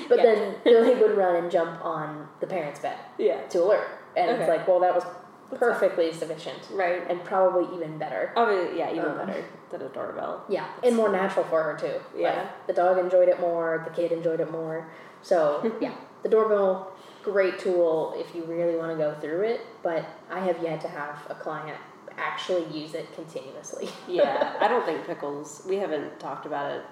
[0.09, 0.23] but Yeah.
[0.23, 3.41] then Philly would run and jump on the parents' bed Yeah.
[3.49, 3.89] to alert.
[4.17, 5.05] And it's like, well, that was
[5.59, 7.03] perfectly sufficient Right.
[7.09, 8.33] and probably even better.
[8.37, 10.45] Oh yeah, even Um, better than a doorbell.
[10.49, 12.01] Yeah, and more natural for her too.
[12.17, 12.37] Yeah.
[12.37, 14.91] Like, the dog enjoyed it more, the kid enjoyed it more.
[15.23, 20.05] So, yeah, the doorbell, great tool if you really want to go through it, but
[20.31, 21.79] I have yet to have a client
[22.19, 23.89] actually use it continuously.
[24.09, 25.63] Yeah, I don't think pickles.
[25.69, 26.83] We haven't talked about it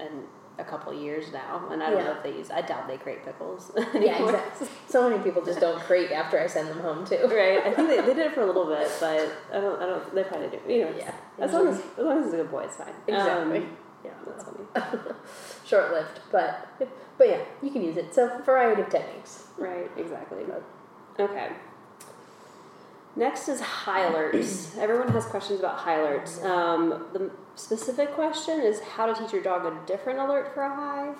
[0.00, 0.24] in
[0.60, 2.50] a couple years now, and I don't know if they use.
[2.50, 3.72] I doubt they create pickles.
[3.76, 4.02] Anymore.
[4.02, 4.68] yeah, exactly.
[4.88, 7.18] So many people just don't crate after I send them home too.
[7.22, 7.64] Right.
[7.64, 9.82] I think they, they did it for a little bit, but I don't.
[9.82, 10.14] I don't.
[10.14, 10.72] They probably do.
[10.72, 10.94] You know.
[10.96, 11.14] Yeah.
[11.38, 12.94] As long as as long as it's a good boy, it's fine.
[13.08, 13.58] Exactly.
[13.58, 14.10] Um, yeah.
[14.26, 15.14] that's funny.
[15.66, 16.68] Short lived, but
[17.18, 18.14] but yeah, you can use it.
[18.14, 19.48] So variety of techniques.
[19.58, 19.90] Right.
[19.96, 20.44] Exactly.
[21.18, 21.50] Okay.
[23.16, 24.76] Next is high alerts.
[24.78, 26.42] Everyone has questions about high alerts.
[26.44, 30.74] Um, the specific question is how to teach your dog a different alert for a
[30.74, 31.12] high.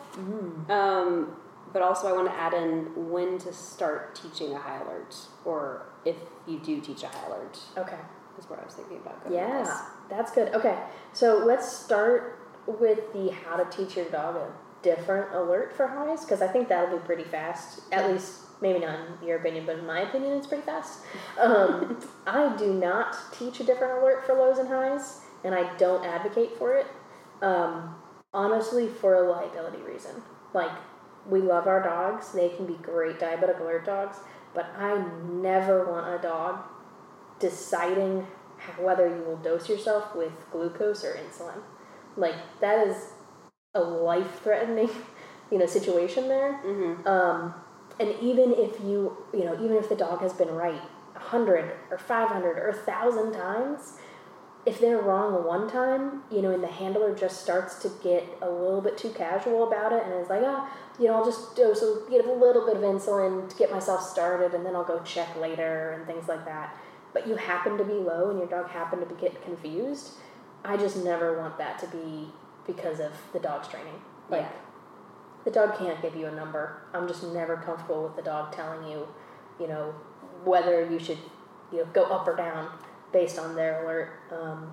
[0.69, 1.37] Um,
[1.73, 5.87] but also, I want to add in when to start teaching a high alert, or
[6.05, 7.99] if you do teach a high alert, Okay.
[8.39, 9.21] is what I was thinking about.
[9.31, 10.53] Yeah, that's good.
[10.55, 10.77] Okay,
[11.13, 14.51] so let's start with the how to teach your dog a
[14.83, 17.83] different alert for highs because I think that'll be pretty fast.
[17.93, 21.01] At least, maybe not in your opinion, but in my opinion, it's pretty fast.
[21.39, 26.05] Um, I do not teach a different alert for lows and highs, and I don't
[26.05, 26.87] advocate for it.
[27.43, 27.95] Um,
[28.33, 30.23] honestly, for a liability reason.
[30.53, 30.73] Like,
[31.29, 34.19] we love our dogs; they can be great diabetic alert dogs,
[34.55, 36.65] but I never want a dog
[37.39, 38.27] deciding
[38.79, 41.63] whether you will dose yourself with glucose or insulin.
[42.17, 43.13] Like that is
[43.75, 44.91] a life threatening,
[45.51, 46.61] you know, situation there.
[46.65, 47.07] Mhm.
[47.07, 47.55] Um,
[47.99, 50.81] and even if you, you know, even if the dog has been right
[51.15, 53.99] a hundred or five hundred or thousand times,
[54.67, 58.49] if they're wrong one time, you know, and the handler just starts to get a
[58.49, 61.83] little bit too casual about it and is like, ah, you know, I'll just dose
[61.83, 65.01] a, get a little bit of insulin to get myself started and then I'll go
[65.03, 66.77] check later and things like that.
[67.15, 70.13] But you happen to be low and your dog happened to be, get confused.
[70.63, 72.29] I just never want that to be
[72.67, 73.95] because of the dog's training.
[74.29, 74.51] Like, Yeah.
[75.45, 76.83] the dog can't give you a number.
[76.93, 79.09] I'm just never comfortable with the dog telling you,
[79.59, 79.95] you know,
[80.45, 81.19] whether you should,
[81.73, 82.69] you know, go up or down
[83.13, 84.13] based on their alert.
[84.33, 84.73] Um,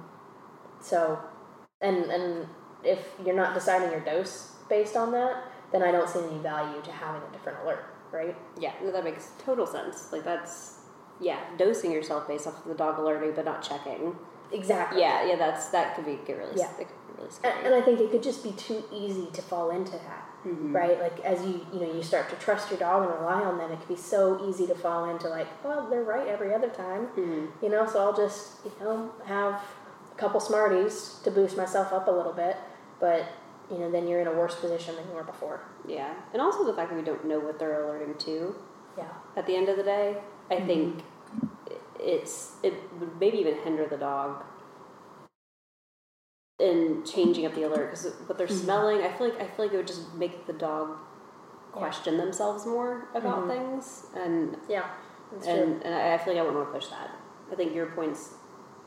[0.81, 1.19] so,
[1.81, 2.47] and and
[2.83, 6.81] if you're not deciding your dose based on that, then I don't see any value
[6.81, 8.35] to having a different alert, right?
[8.59, 10.11] Yeah, no, that makes total sense.
[10.11, 10.75] Like that's
[11.19, 14.15] yeah, dosing yourself based off of the dog alerting, but not checking.
[14.51, 15.01] Exactly.
[15.01, 16.69] Yeah, yeah, that's that could be get really Yeah.
[17.17, 17.57] really scary.
[17.57, 20.26] And, and I think it could just be too easy to fall into that.
[20.47, 20.73] Mhm.
[20.73, 20.99] right?
[21.01, 23.71] Like as you you know you start to trust your dog and rely on them,
[23.71, 27.07] it can be so easy to fall into like, well, they're right every other time,
[27.15, 27.47] Mhm.
[27.61, 27.85] you know.
[27.85, 29.53] So I'll just you know have
[30.11, 32.55] a couple Smarties to boost myself up a little bit,
[32.99, 33.23] but
[33.71, 35.59] you know then you're in a worse position than you were before.
[35.85, 38.55] Yeah, and also the fact that we don't know what they're alerting to.
[38.97, 39.03] Yeah.
[39.35, 40.17] At the end of the day,
[40.49, 41.03] I think
[41.99, 44.43] it's it would maybe even hinder the dog
[46.59, 49.01] in changing up the alert because what they're smelling.
[49.01, 50.97] I feel like I feel like it would just make the dog
[51.71, 54.85] question themselves more about things and Yeah.
[55.45, 57.11] And, and I feel like I wouldn't want to push that.
[57.51, 58.33] I think your point's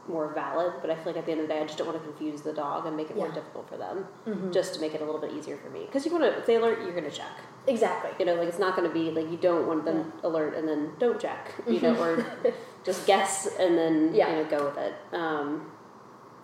[0.09, 1.87] more valid, but I feel like at the end of the day, I just don't
[1.87, 4.51] want to confuse the dog and make it more difficult for them, Mhm.
[4.53, 5.85] just to make it a little bit easier for me.
[5.85, 7.31] Because you want to, if they alert, you're going to check.
[7.67, 8.11] Exactly.
[8.19, 10.67] You know, like it's not going to be like you don't want them alert and
[10.67, 11.53] then don't check.
[11.69, 12.25] You know, or
[12.85, 14.31] just guess and then Yeah.
[14.31, 14.95] you know go with it.
[15.13, 15.71] Um,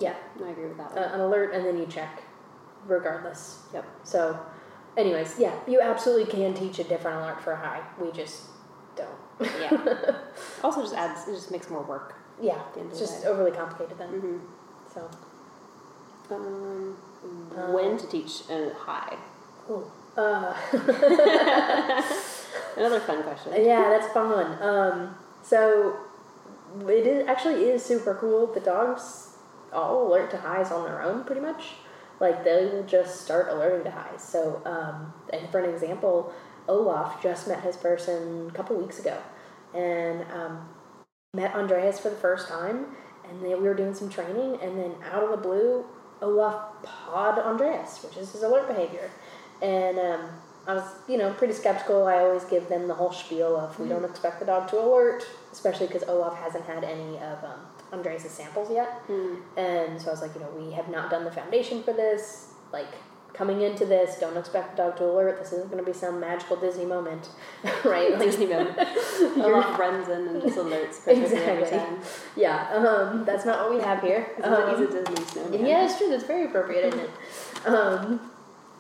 [0.01, 0.15] Yeah.
[0.45, 0.95] I agree with that.
[0.95, 1.03] One.
[1.05, 2.23] an alert and then you check,
[2.87, 3.61] regardless.
[3.73, 3.85] Yep.
[4.05, 4.39] So,
[4.97, 7.81] anyways, yeah, you absolutely can teach a different alert for a high.
[8.01, 8.43] We just
[8.95, 9.09] don't.
[9.61, 10.17] Yeah.
[10.65, 12.15] also, just adds it just makes more work.
[12.41, 12.61] yeah.
[12.77, 13.29] It's just day.
[13.29, 14.09] overly complicated then.
[14.09, 14.37] Mm-hmm.
[14.93, 15.09] So.
[16.31, 16.97] Um,
[17.57, 19.17] Um, when to teach a high?
[19.67, 19.91] Cool.
[20.17, 20.55] Uh,
[22.77, 23.53] Another fun question.
[23.65, 24.61] yeah, that's fun.
[24.63, 25.97] Um, so
[26.81, 28.47] it is actually is super cool.
[28.49, 29.36] The dogs
[29.73, 31.65] all alert to highs on their own, pretty much.
[32.21, 34.23] Like they will just start alerting to highs.
[34.23, 36.33] So, um, and for an example,
[36.69, 39.19] Olaf just met his person a couple weeks ago,
[39.75, 40.69] and um,
[41.35, 42.87] met Andreas for the first time.
[43.29, 45.85] And then we were doing some training, and then out of the blue,
[46.23, 49.11] Olaf pawed Andreas, which is his alert behavior.
[49.61, 50.29] And um,
[50.67, 52.07] I was, you know, pretty skeptical.
[52.07, 55.27] I always give them the whole spiel of we don't expect the dog to alert,
[55.53, 57.61] especially because Olaf hasn't had any of um,
[57.92, 59.07] Andreas' samples yet.
[59.09, 59.38] Mm.
[59.57, 62.53] And so I was like, you know, we have not done the foundation for this.
[62.72, 62.88] Like,
[63.33, 65.38] coming into this, don't expect the dog to alert.
[65.38, 67.29] This isn't going to be some magical Disney moment,
[67.85, 68.11] right?
[68.12, 68.79] Like, Disney moment.
[69.38, 71.79] Olaf runs in and just alerts Exactly.
[71.79, 71.99] time.
[72.35, 74.31] yeah, um, that's not what we have here.
[74.42, 75.66] Um, he's a Disney snowman.
[75.66, 76.09] Yeah, it's true.
[76.09, 77.11] That's very appropriate, isn't it?
[77.66, 78.20] Um,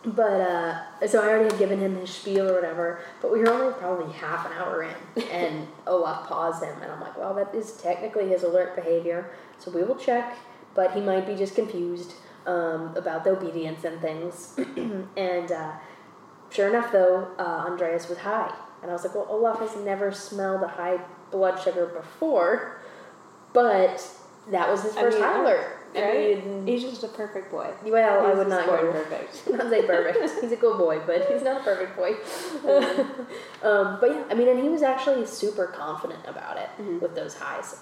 [0.06, 3.00] but uh, so I already had given him his spiel or whatever.
[3.20, 7.00] But we were only probably half an hour in, and Olaf paused him, and I'm
[7.00, 10.36] like, "Well, that is technically his alert behavior, so we will check."
[10.74, 12.12] But he might be just confused
[12.46, 14.54] um, about the obedience and things.
[15.16, 15.72] and uh,
[16.50, 20.12] sure enough, though, uh, Andreas was high, and I was like, "Well, Olaf has never
[20.12, 22.78] smelled a high blood sugar before,
[23.52, 24.08] but."
[24.52, 25.75] That was his I first mean, high alert.
[26.02, 26.44] Right?
[26.44, 27.70] mean, he's just a perfect boy.
[27.84, 29.48] Well, I would not born perfect.
[29.50, 30.18] not say perfect.
[30.42, 32.12] He's a good boy, but he's not a perfect boy.
[33.68, 37.00] um, but yeah, I mean, and he was actually super confident about it Mhm.
[37.00, 37.76] with those highs,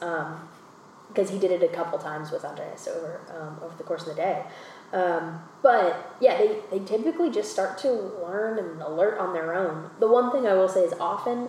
[1.09, 4.09] because he did it a couple times with Andreas over um, over the course of
[4.09, 4.45] the day.
[4.93, 9.91] Um, but yeah, they, they typically just start to learn and alert on their own.
[9.99, 11.49] The one thing I will say is often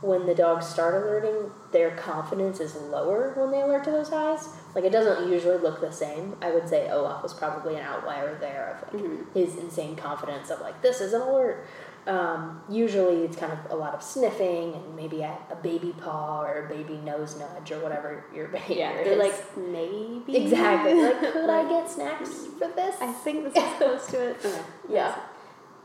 [0.00, 4.48] when the dogs start alerting, their confidence is lower when they alert to those highs.
[4.74, 6.36] Like it doesn't usually look the same.
[6.42, 9.32] I would say Olaf was probably an outlier there of like Mhm.
[9.34, 11.64] his insane confidence of like this is an alert.
[12.06, 16.42] Um, usually it's kind of a lot of sniffing and maybe a, a baby paw
[16.42, 19.04] or a baby nose nudge or whatever your behavior Yeah, is.
[19.06, 22.96] they're like maybe exactly like could I get snacks for this?
[23.00, 24.36] I think this is close to it.
[24.44, 24.60] Okay.
[24.88, 25.14] Yeah.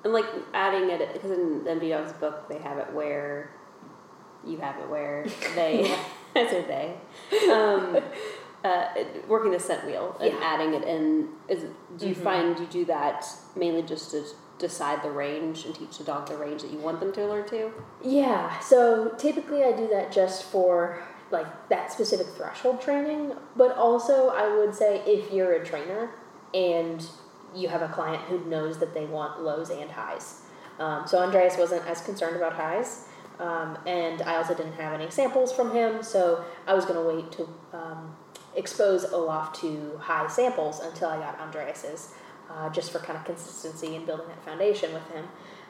[0.04, 3.52] And like adding it because in MD Dog's book they have it where
[4.46, 5.94] you have it where they
[6.36, 6.62] I say
[7.44, 7.98] they um,
[8.64, 8.88] uh,
[9.28, 10.40] working the scent wheel and Yeah.
[10.42, 11.66] adding it in is
[11.98, 12.24] do you Mhm.
[12.24, 14.24] find you do that mainly just to
[14.58, 17.46] decide the range and teach the dog the range that you want them to learn
[17.50, 17.72] to?
[18.02, 24.30] Yeah, so typically I do that just for like that specific threshold training, but also
[24.30, 26.12] I would say if you're a trainer
[26.54, 27.06] and
[27.54, 30.42] you have a client who knows that they want lows and highs.
[30.80, 33.08] Um, so Andreas wasn't as concerned about highs,
[33.40, 37.16] um, and I also didn't have any samples from him, so I was going to
[37.16, 38.16] wait to um,
[38.56, 42.14] expose Olaf to high samples until I got Andreas's,
[42.50, 45.26] uh, just for kind of consistency and building that foundation with him.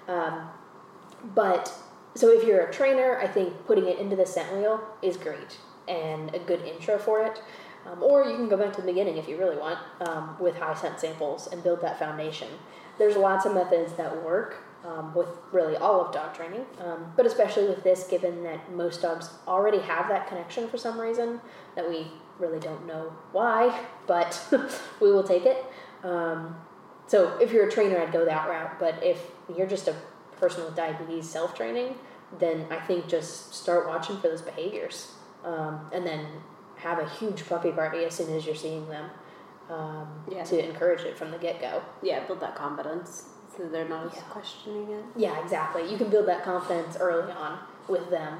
[0.07, 0.49] Um,
[1.33, 1.73] but
[2.13, 5.57] so if you're a trainer, I think putting it into the scent wheel is great
[5.87, 7.41] and a good intro for it.
[7.85, 10.55] Um, or you can go back to the beginning if you really want um, with
[10.55, 12.47] high scent samples and build that foundation.
[12.97, 17.25] There's lots of methods that work um, with really all of dog training, um, but
[17.25, 21.41] especially with this, given that most dogs already have that connection for some reason
[21.75, 22.07] that we
[22.39, 24.39] really don't know why, but
[25.01, 25.63] we will take it.
[26.03, 26.55] Um,
[27.07, 28.79] so if you're a trainer, I'd go that route.
[28.79, 29.19] But if
[29.55, 29.95] you're just a
[30.39, 31.95] person with diabetes self training,
[32.39, 36.25] then I think just start watching for those behaviors, um, and then
[36.77, 39.09] have a huge puppy party as soon as you're seeing them
[39.69, 40.43] um, Yeah.
[40.43, 41.81] to encourage it from the get go.
[42.03, 45.03] Yeah, build that confidence so they're not as questioning it.
[45.15, 45.89] Yeah, exactly.
[45.89, 48.39] You can build that confidence early on with them.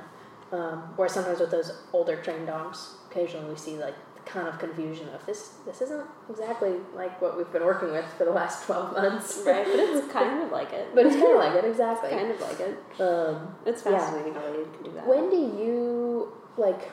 [0.52, 5.10] Um, where sometimes with those older trained dogs, occasionally we see like kind of confusion
[5.10, 5.56] of this.
[5.66, 9.66] This isn't exactly like what we've been working with for the last twelve months, Right,
[9.66, 10.90] but it's kind of like it.
[10.94, 12.10] But it's kind of like it, exactly.
[12.12, 12.78] kind of like it.
[13.02, 13.98] Um, It's Yeah.
[13.98, 15.08] fascinating how they can do that.
[15.08, 16.90] when do you like?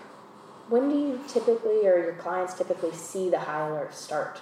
[0.68, 4.40] When do you typically, or your clients typically, see the high alert start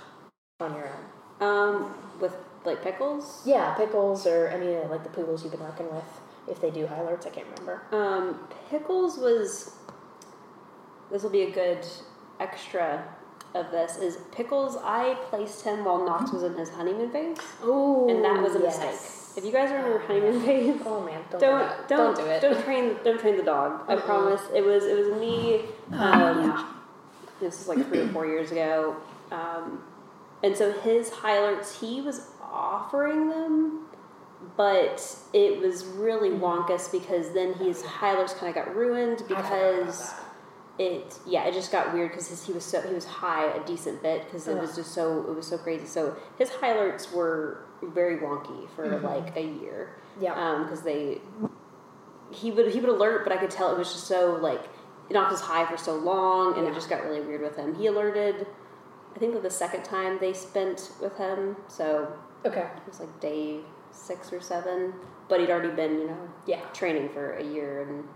[0.61, 1.47] on your own?
[1.49, 3.43] Um, with like pickles.
[3.45, 6.05] Yeah, pickles or any of like the poodles you've been working with.
[6.49, 7.83] If they do high alerts, I can't remember.
[7.93, 9.75] Um, pickles was.
[11.11, 11.85] This will be a good
[12.39, 13.05] extra
[13.55, 13.97] of this.
[13.99, 14.77] Is pickles?
[14.83, 18.61] I placed him while Knox was in his honeymoon phase, Oh, and that was a
[18.61, 18.79] yes.
[18.81, 19.17] mistake.
[19.39, 21.89] If you guys are in your honeymoon phase, Oh man, don't don't do that.
[21.89, 22.41] don't do it.
[22.41, 23.83] Don't train don't train the dog.
[23.89, 24.43] I promise.
[24.55, 25.63] It was it was me.
[25.93, 26.67] Oh, Um, yeah.
[27.41, 28.97] This is like three or four years ago,
[29.33, 29.83] um,
[30.43, 33.87] and so his high alerts he was offering them,
[34.57, 39.23] but it was really wonkus because then his high alerts kind of got ruined I
[39.23, 40.15] forgot about because
[40.79, 44.03] it yeah it just got weird because he was so he was high a decent
[44.03, 45.85] bit because it was just so it was so crazy.
[45.87, 49.03] So his high alerts were very wonky for Mhm.
[49.03, 50.63] like a year yeah.
[50.65, 51.21] because they
[52.31, 54.63] he would he would alert, but I could tell it was just so like
[55.09, 56.71] it knocked us high for so long, and Yeah.
[56.71, 57.75] it just got really weird with him.
[57.75, 58.47] He alerted,
[59.15, 62.13] I think, the second time they spent with him, so
[62.45, 62.61] okay.
[62.77, 64.95] it was like day six or seven.
[65.29, 66.61] But he'd already been, you know, Yeah.
[66.73, 68.09] training for a year and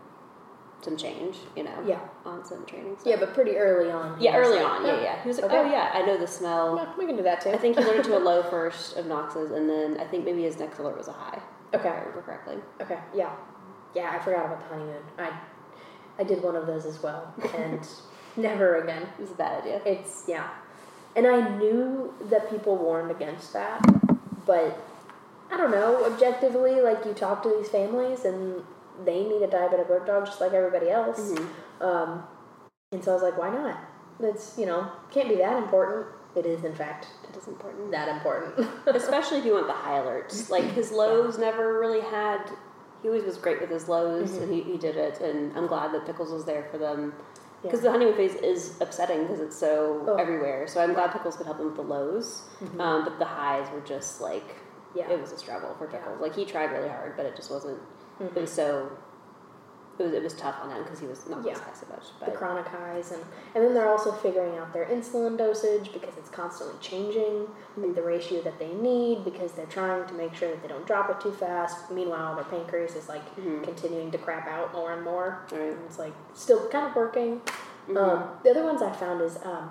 [0.83, 2.00] some change, you know, Yeah.
[2.26, 2.96] on some training.
[2.98, 3.09] So.
[3.09, 4.20] Yeah, but pretty early on.
[4.20, 5.22] yeah, early like, on, yeah, oh, yeah.
[5.22, 5.59] He was like, Okay.
[5.61, 6.76] oh yeah, I know the smell.
[6.76, 7.50] Yeah, we can do that too.
[7.50, 10.42] I think he alerted to a low first of Knox's, and then I think maybe
[10.42, 11.40] his next alert was a high.
[11.72, 11.88] Okay.
[11.88, 12.57] If I remember correctly.
[12.80, 12.98] Okay.
[13.14, 13.33] Yeah.
[13.94, 15.02] Yeah, I forgot about the honeymoon.
[15.18, 15.30] I,
[16.18, 17.87] I did one of those as well, and
[18.37, 19.02] never again.
[19.02, 19.80] It was a bad idea.
[19.87, 20.48] It's yeah,
[21.16, 23.81] and I knew that people warned against that,
[24.46, 24.79] but
[25.50, 28.62] I don't know, objectively, like you talk to these families and
[29.05, 31.18] they need a diabetic alert dog just like everybody else.
[31.20, 31.85] Mm-hmm.
[31.85, 32.22] Um,
[32.92, 33.79] and so I was like, why not?
[34.20, 36.07] It's, you know, can't be that important.
[36.37, 37.90] It is, in fact, It is important.
[37.92, 38.68] that important.
[38.87, 40.50] Especially if you want the high alerts.
[40.55, 42.50] Like his lows never really had.
[43.03, 44.42] He always was great with his lows, Mm-hmm.
[44.42, 45.20] and he, he did it.
[45.20, 47.12] And I'm glad that Pickles was there for them.
[47.64, 47.85] Because Yeah.
[47.85, 50.14] the honeymoon phase is upsetting because it's so Oh.
[50.16, 50.66] everywhere.
[50.68, 52.42] So I'm glad Pickles could help him with the lows.
[52.62, 52.81] Mhm.
[52.81, 54.57] Um, but the highs were just like,
[54.94, 55.09] yeah.
[55.11, 55.98] it was a struggle for Yeah.
[55.98, 56.20] Pickles.
[56.20, 57.81] Like he tried really hard, but it just wasn't.
[58.20, 58.37] Mhm.
[58.37, 58.90] It was so.
[59.96, 61.52] It was, it was tough on him because he was not Yeah.
[61.52, 61.72] yeah.
[61.72, 62.07] so much.
[62.24, 63.22] the chronic highs and
[63.54, 68.02] and then they're also figuring out their insulin dosage because it's constantly changing like the
[68.02, 71.20] ratio that they need because they're trying to make sure that they don't drop it
[71.20, 73.62] too fast meanwhile their pancreas is like Mhm.
[73.62, 75.61] continuing to crap out more and more Right.
[75.74, 77.40] and it's like still kind of working
[77.88, 77.96] Mhm.
[77.96, 79.70] um, the other ones i found is um,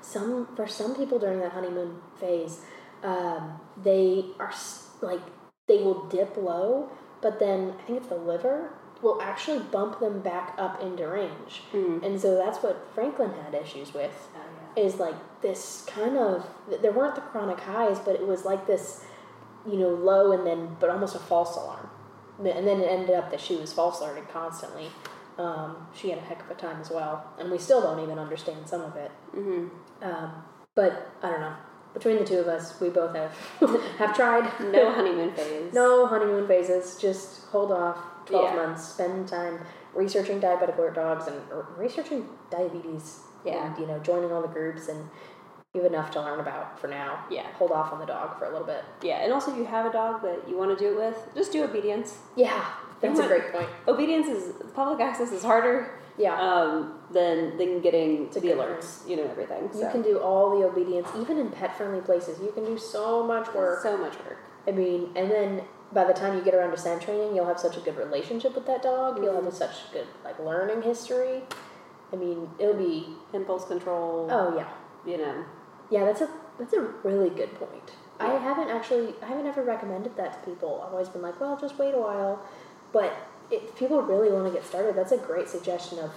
[0.00, 2.60] some for some people during that honeymoon phase
[3.02, 4.52] um, they are
[5.00, 5.20] like
[5.66, 6.88] they will dip low
[7.20, 8.70] but then i think it's the liver
[9.04, 11.62] will actually bump them back up into range.
[11.72, 12.02] Mhm.
[12.04, 14.40] and so that's what franklin had issues with Oh,
[14.76, 14.82] yeah.
[14.84, 16.48] is like this kind of
[16.82, 19.04] there weren't the chronic highs but it was like this
[19.66, 21.88] you know low and then but almost a false alarm.
[22.38, 24.88] And then it ended up that she was false alerted constantly.
[25.38, 27.24] Um, she had a heck of a time as well.
[27.38, 29.10] And we still don't even understand some of it.
[29.36, 29.70] Mhm.
[30.02, 30.30] um,
[30.74, 31.54] but i don't know.
[31.94, 33.32] Between the two of us we both have
[34.00, 34.44] have tried.
[34.72, 35.72] No honeymoon phase.
[35.72, 36.96] no honeymoon phases.
[37.00, 38.56] Just hold off 12 Yeah.
[38.56, 39.60] months spend time
[39.94, 41.36] researching diabetic alert dogs and
[41.76, 43.66] researching diabetes Yeah.
[43.66, 45.08] and you know joining all the groups and
[45.72, 47.46] you have enough to learn about for now Yeah.
[47.58, 49.86] hold off on the dog for a little bit Yeah, and also if you have
[49.86, 52.18] a dog that you want to do it with, just do obedience.
[52.36, 52.64] yeah
[53.00, 58.30] that's a great point Obedience is public access is harder yeah um, than than getting
[58.30, 59.68] to the alerts, you know, everything.
[59.74, 63.22] you can do all the obedience even in pet friendly places you can do so
[63.22, 64.38] much work so much work.
[64.66, 65.60] i mean and then
[65.94, 68.54] by the time you get around to scent training you'll have such a good relationship
[68.54, 69.44] with that dog you'll Mm-hmm.
[69.46, 71.42] have such good like learning history
[72.12, 74.28] i mean it'll be Impulse control.
[74.30, 74.68] oh yeah
[75.10, 75.44] You know.
[75.90, 76.28] Yeah, that's a
[76.58, 77.90] that's a really good point.
[78.18, 80.82] I haven't actually I haven't ever recommended that to people.
[80.84, 82.40] I've always been like, well, just wait a while.
[82.92, 83.12] But
[83.50, 86.10] if people really want to get started, that's a great suggestion of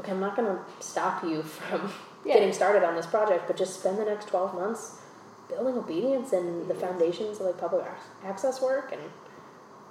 [0.00, 1.90] okay, I'm not going to stop you from
[2.24, 2.34] Yeah.
[2.34, 5.00] getting started on this project, but just spend the next 12 months
[5.48, 7.84] building obedience and the foundations of like public
[8.24, 9.00] access work and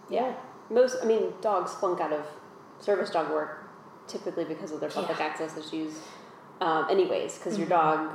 [0.09, 0.33] yeah.
[0.69, 2.25] Most, I mean, dogs flunk out of
[2.79, 3.69] service dog work
[4.07, 5.25] typically because of their public Yeah.
[5.25, 5.99] access issues.
[6.61, 7.71] Um, anyways, because your Mhm.
[7.71, 8.09] dog,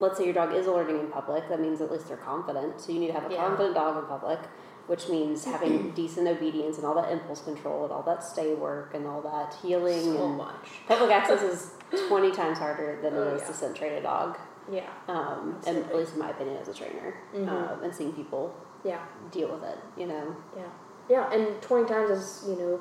[0.00, 2.80] let's say your dog is alerting in public, that means at least they're confident.
[2.80, 3.44] So you need to have a Yeah.
[3.46, 4.38] confident dog in public,
[4.86, 8.94] which means having decent obedience and all that impulse control and all that stay work
[8.94, 10.16] and all that heeling.
[10.16, 10.82] So and much.
[10.86, 11.70] public access is
[12.08, 13.46] 20 times harder than Oh, it is yeah.
[13.48, 14.36] to send train a dog.
[14.70, 14.88] Yeah.
[15.08, 17.48] Um, and at least in my opinion as a trainer, Mhm.
[17.48, 19.00] um, and seeing people Yeah.
[19.30, 20.34] deal with it, you know.
[20.56, 20.62] Yeah.
[21.08, 22.80] Yeah, and 20 times is, you know,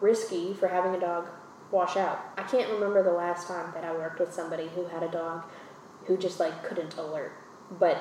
[0.00, 1.26] risky for having a dog
[1.70, 2.18] wash out.
[2.38, 5.42] I can't remember the last time that I worked with somebody who had a dog
[6.06, 7.32] who just like couldn't alert.
[7.78, 7.96] But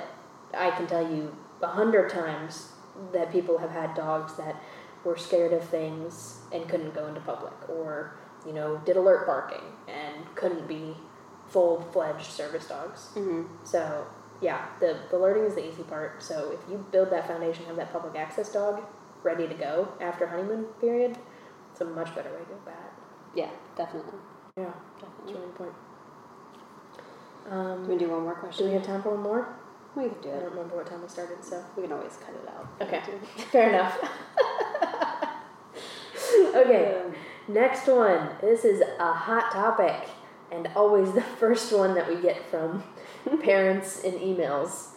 [0.53, 2.73] I can tell you a hundred times
[3.13, 4.55] that people have had dogs that
[5.03, 8.13] were scared of things and couldn't go into public or,
[8.45, 10.95] you know, did alert barking and couldn't be
[11.53, 13.09] full fledged service dogs.
[13.15, 13.43] Mm-hmm.
[13.63, 14.05] So
[14.41, 16.21] yeah, the, the learning is the easy part.
[16.21, 18.81] So if you build that foundation, have that public access dog
[19.23, 21.17] ready to go after honeymoon period,
[21.71, 23.39] it's a much better way to go about it.
[23.39, 24.19] Yeah, definitely.
[24.57, 24.65] Yeah,
[24.99, 25.33] that's Definitely.
[25.33, 25.73] a really point.
[27.45, 28.65] Do Um, we do one more question?
[28.65, 29.47] do we have time for one more?
[29.95, 30.35] We can do it.
[30.35, 32.67] I don't remember what time we started, so We can always cut it out.
[32.81, 33.01] Okay.
[33.51, 33.97] fair enough.
[36.55, 37.13] okay, Um,
[37.47, 38.29] next one.
[38.41, 40.07] This is a hot topic,
[40.53, 42.83] and always the first one that we get from
[43.41, 44.89] parents in emails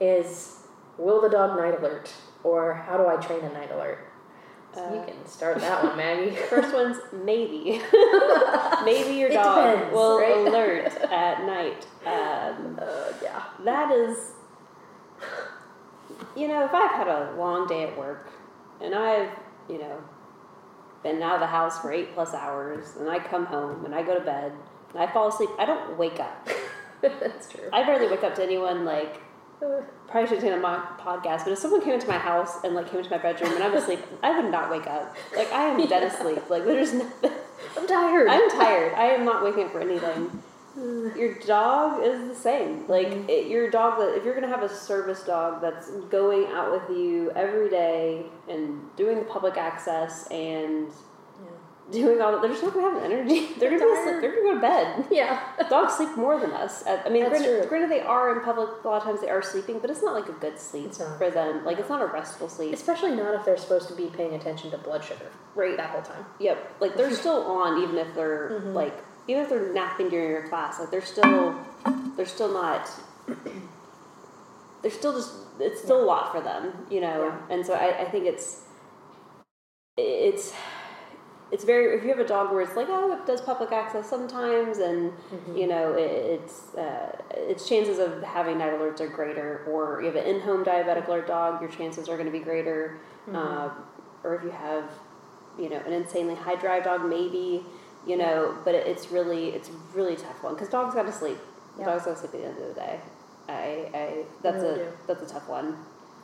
[0.00, 0.56] is
[0.98, 2.12] Will the dog night alert?
[2.44, 4.06] Or how do I train a night alert?
[4.74, 6.36] So you Uh, can start that one, Maggie.
[6.50, 7.80] First one's maybe.
[8.84, 10.46] maybe your dog depends, will right?
[10.46, 11.86] alert at night.
[12.06, 13.42] Um, Uh, yeah.
[13.64, 14.32] that is,
[16.36, 18.28] you know, if I've had a long day at work
[18.80, 19.30] and I've,
[19.68, 19.98] you know,
[21.02, 24.02] been out of the house for eight plus hours and I come home and I
[24.02, 24.52] go to bed
[24.94, 26.48] I fall asleep, I don't wake up.
[27.02, 27.68] That's true.
[27.72, 29.20] I barely wake up to anyone like
[30.08, 32.90] probably should say on my podcast, but if someone came into my house and like
[32.90, 35.14] came into my bedroom and I'm asleep, I would not wake up.
[35.36, 36.48] Like I am dead asleep.
[36.50, 37.32] Like there's nothing.
[37.76, 38.28] I'm tired.
[38.28, 38.94] I'm tired.
[38.94, 40.42] I am not waking up for anything.
[40.76, 42.86] Your dog is the same.
[42.86, 43.28] Like mm-hmm.
[43.28, 46.96] it, your dog that if you're gonna have a service dog that's going out with
[46.96, 51.09] you every day and doing the public access and Yeah.
[51.90, 52.40] Doing all that.
[52.42, 53.48] They're just not gonna have the energy.
[53.58, 54.20] They're gonna be asleep.
[54.20, 55.06] They're gonna go to bed.
[55.10, 55.40] Yeah.
[55.68, 56.84] Dogs sleep more than us.
[56.86, 58.68] I mean, granted, granted, they are in public.
[58.84, 61.30] A lot of times they are sleeping, but it's not like a good sleep for
[61.30, 61.64] them.
[61.64, 62.72] Like it's not a restful sleep.
[62.72, 65.76] Especially not if they're supposed to be paying attention to blood sugar right.
[65.76, 66.24] that whole time.
[66.38, 66.76] Yep.
[66.80, 68.74] Like they're still on, even if they're Mhm.
[68.74, 68.96] like,
[69.28, 70.78] even if they're napping during your class.
[70.80, 71.54] Like they're still,
[72.16, 72.88] they're still not.
[74.82, 75.32] They're still just.
[75.58, 77.24] It's still a lot for them, you know.
[77.26, 77.54] Yeah.
[77.54, 78.62] And so I, I think it's.
[79.98, 80.54] It's.
[81.52, 81.96] It's very.
[81.96, 85.12] If you have a dog where it's like, oh, it does public access sometimes, and
[85.12, 85.56] Mm-hmm.
[85.56, 89.64] you know, it, it's uh, its chances of having night alerts are greater.
[89.68, 93.00] Or you have an in-home diabetic alert dog, your chances are going to be greater.
[93.28, 93.36] Mm-hmm.
[93.36, 93.70] Uh,
[94.22, 94.84] or if you have,
[95.58, 97.64] you know, an insanely high drive dog, maybe,
[98.06, 101.38] you know, but it, it's really it's really tough one because dogs got to sleep.
[101.82, 103.00] Dogs got to sleep at the end of the day.
[103.48, 104.92] I, I that's Really a do.
[105.06, 105.76] that's a tough one.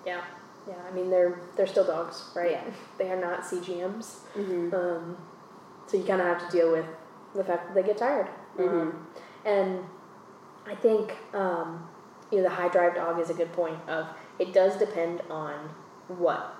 [0.07, 0.23] Yeah.
[0.67, 0.75] Yeah.
[0.89, 2.53] I mean, they're they're still dogs, right?
[2.53, 2.65] Yeah.
[2.99, 4.19] They are not CGMs.
[4.37, 4.75] Mm-hmm.
[4.75, 5.17] Um,
[5.87, 6.87] so you kind of have to deal with
[7.35, 8.29] the fact that they get tired.
[8.59, 8.69] Mhm.
[8.69, 9.07] Um,
[9.45, 9.85] and
[10.67, 11.89] I think um,
[12.31, 13.79] you know the high drive dog is a good point.
[13.89, 14.07] Of
[14.39, 15.71] it does depend on
[16.09, 16.55] what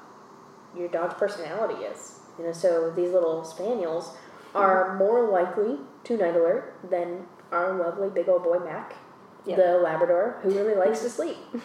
[0.77, 2.21] your dog's personality is.
[2.39, 4.17] You know, so these little spaniels
[4.55, 8.95] are more likely to night alert than our lovely big old boy Mac,
[9.55, 11.37] The Labrador, who really likes to sleep.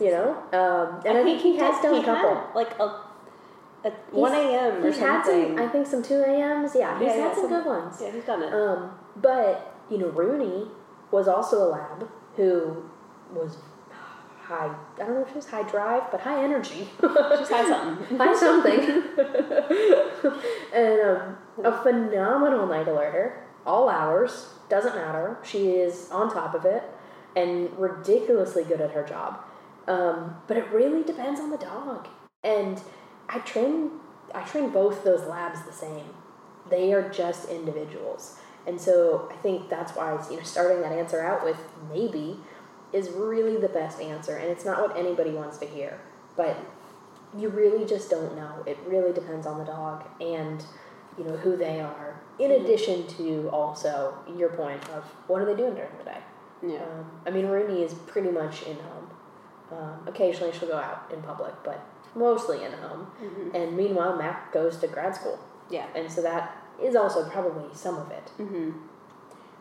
[0.00, 2.34] You know, um, and I, think he, has done he a couple.
[2.36, 3.00] had, like a
[3.84, 4.84] at one a.m.
[4.84, 5.56] or He's had something.
[5.56, 6.76] some, I think, some two a.m.s.
[6.76, 7.98] Yeah, he's Yeah, had yeah, some, some- good ones.
[8.00, 8.52] yeah, he's done it.
[8.54, 10.68] Um, but you know, Rooney
[11.10, 12.84] was also a lab who
[13.34, 13.56] was
[14.42, 14.72] high.
[14.96, 16.88] I don't know if she was high drive, but high energy.
[17.00, 18.16] Just had something.
[18.18, 18.80] high something.
[20.72, 23.32] and um, a phenomenal night alerter,
[23.66, 25.36] all hours, doesn't matter.
[25.42, 26.82] She is on top of it
[27.38, 29.38] and ridiculously good at her job.
[29.86, 32.08] Um, but it really depends on the dog.
[32.42, 32.80] And
[33.28, 33.90] I train
[34.34, 36.06] I train both those labs the same.
[36.68, 38.38] They are just individuals.
[38.66, 41.58] And so I think that's why you know starting that answer out with
[41.92, 42.40] maybe
[42.92, 46.00] is really the best answer and it's not what anybody wants to hear.
[46.36, 46.56] But
[47.36, 48.64] you really just don't know.
[48.66, 50.64] It really depends on the dog and
[51.16, 52.20] you know who they are.
[52.38, 52.64] In Mhm.
[52.64, 56.22] addition to also your point of what are they doing during the day.
[56.62, 56.82] Yeah.
[56.82, 59.10] Um, I mean, Rooney is pretty much in home.
[59.70, 61.84] Um, occasionally she'll go out in public, but
[62.14, 63.04] mostly in home.
[63.20, 65.38] hmm And meanwhile, Mac goes to grad school,
[65.68, 65.86] Yeah.
[65.94, 68.30] and so that is also probably some of it.
[68.38, 68.70] hmm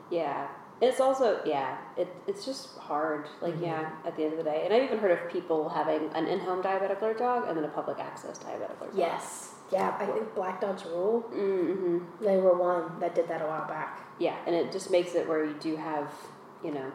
[0.10, 0.48] Yeah.
[0.80, 1.78] It's also yeah.
[1.98, 3.26] It it's just hard.
[3.42, 3.62] Like Mhm.
[3.64, 3.90] yeah.
[4.06, 6.62] At the end of the day, and I've even heard of people having an in-home
[6.62, 8.94] diabetic alert dog and then a public access diabetic alert dog.
[8.94, 9.56] Yes.
[9.72, 11.26] Yeah, I think Black Dogs Rule.
[11.34, 12.24] Mm-hmm.
[12.24, 14.00] They were one that did that a while back.
[14.20, 16.10] Yeah, and it just makes it where you do have
[16.64, 16.92] you know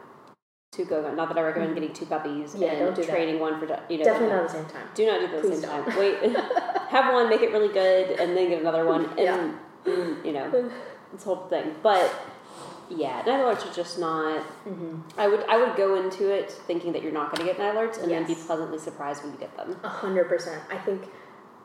[0.73, 1.13] two go.
[1.15, 3.11] Not that I recommend getting two puppies Yeah, and do that.
[3.11, 4.87] training one for you know Definitely not at the same time.
[4.95, 5.85] Do not do at the same don't.
[5.87, 5.99] time.
[5.99, 6.37] Wait,
[6.89, 9.53] have one, make it really good, and then get another one, and Yeah.
[9.85, 10.51] mm, you know
[11.13, 11.75] this whole thing.
[11.83, 12.11] But
[12.89, 14.41] yeah, night alerts are just not.
[14.67, 14.99] Mm-hmm.
[15.21, 17.75] I would I would go into it thinking that you're not going to get night
[17.75, 19.77] alerts, and then be pleasantly surprised when you get them.
[19.85, 20.63] A hundred percent.
[20.71, 21.03] I think,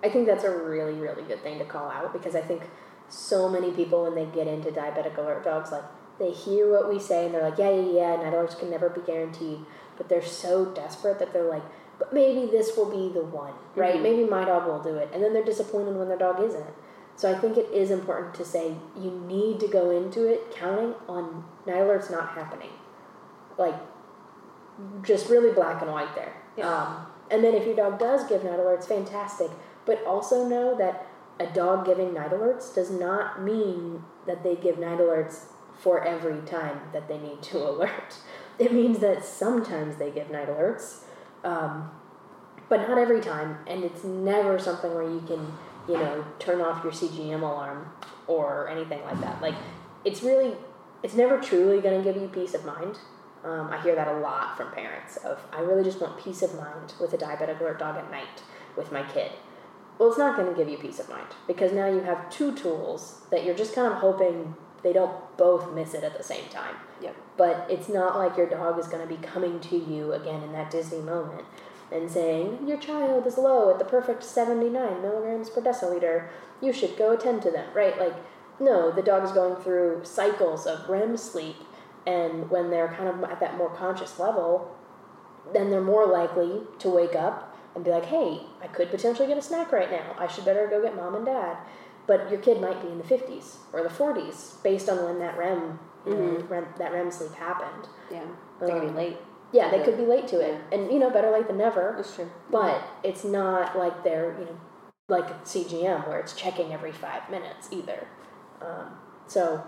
[0.04, 2.64] I think that's a really, really good thing to call out because I think
[3.10, 5.84] so many people when they get into diabetic alert dogs, like
[6.20, 8.90] they hear what we say and they're like, yeah, yeah, yeah, night alerts can never
[8.90, 9.60] be guaranteed,
[9.98, 11.64] but they're so desperate that they're like,
[12.00, 13.96] but maybe this will be the one, right?
[13.96, 14.04] Mhm.
[14.04, 16.74] Maybe my dog will do it, and then they're disappointed when their dog isn't.
[17.16, 20.94] So I think it is important to say you need to go into it counting
[21.10, 22.70] on night alerts not happening,
[23.58, 23.74] like
[25.02, 26.34] just really black and white there.
[26.56, 26.72] Yeah.
[26.72, 29.50] Um, and then if your dog does give night alerts, fantastic.
[29.86, 31.08] But also know that
[31.40, 35.46] a dog giving night alerts does not mean that they give night alerts
[35.78, 38.16] for every time that they need to alert.
[38.60, 41.02] It means that sometimes they give night alerts,
[41.44, 41.92] um,
[42.70, 43.60] but not every time.
[43.68, 45.54] And it's never something where you can,
[45.88, 47.92] you know, turn off your CGM alarm
[48.26, 49.42] or anything like that.
[49.42, 49.56] Like,
[50.04, 50.54] it's really,
[51.04, 52.98] it's never truly going to give you peace of mind.
[53.44, 56.56] Um, I hear that a lot from parents of I really just want peace of
[56.56, 58.42] mind with a diabetic alert dog at night
[58.76, 59.32] with my kid.
[59.98, 62.56] Well, it's not going to give you peace of mind because now you have two
[62.56, 66.48] tools that you're just kind of hoping they don't both miss it at the same
[66.50, 66.76] time.
[67.02, 67.16] Yep.
[67.38, 70.52] But it's not like your dog is going to be coming to you again in
[70.54, 71.46] that Disney moment
[71.92, 76.30] and saying, Your child is low at the perfect 79 milligrams per deciliter.
[76.62, 77.98] You should go attend to them, right?
[78.00, 78.16] Like,
[78.60, 81.58] no, the dog is going through cycles of REM sleep
[82.08, 84.74] and when they're kind of at that more conscious level,
[85.54, 89.38] then they're more likely to wake up and be like, hey, I could potentially get
[89.38, 90.16] a snack right now.
[90.18, 91.58] I should better go get mom and dad.
[92.08, 95.38] But your kid might be in the 50s or the 40s based on when that
[95.38, 97.88] REM, you know, REM that REM sleep happened.
[98.10, 98.24] Yeah,
[98.60, 99.18] gonna Um, be late.
[99.52, 99.86] Yeah, they Yeah.
[99.86, 100.56] could be late to it.
[100.72, 101.94] And, you know, better late than never.
[101.98, 102.30] That's true.
[102.50, 104.58] But it's not like they're, you know,
[105.10, 108.08] like CGM where it's checking every five minutes either.
[108.62, 108.98] Um,
[109.28, 109.62] so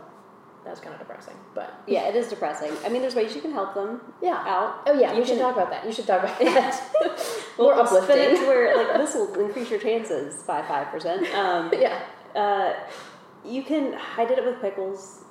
[0.65, 2.71] that's kind of depressing, but Yeah, it is depressing.
[2.85, 4.43] I mean, there's ways you can help them yeah.
[4.45, 4.81] out.
[4.87, 5.85] Oh yeah, You we should talk about that.
[5.85, 6.81] You should talk about that.
[7.01, 7.15] Well,
[7.57, 8.47] More we'll spin it uplifting.
[8.47, 11.23] where like this will increase your chances by five percent.
[11.35, 12.01] Um, yeah.
[12.35, 12.73] Uh,
[13.45, 13.95] you can.
[14.17, 15.23] I did it with pickles,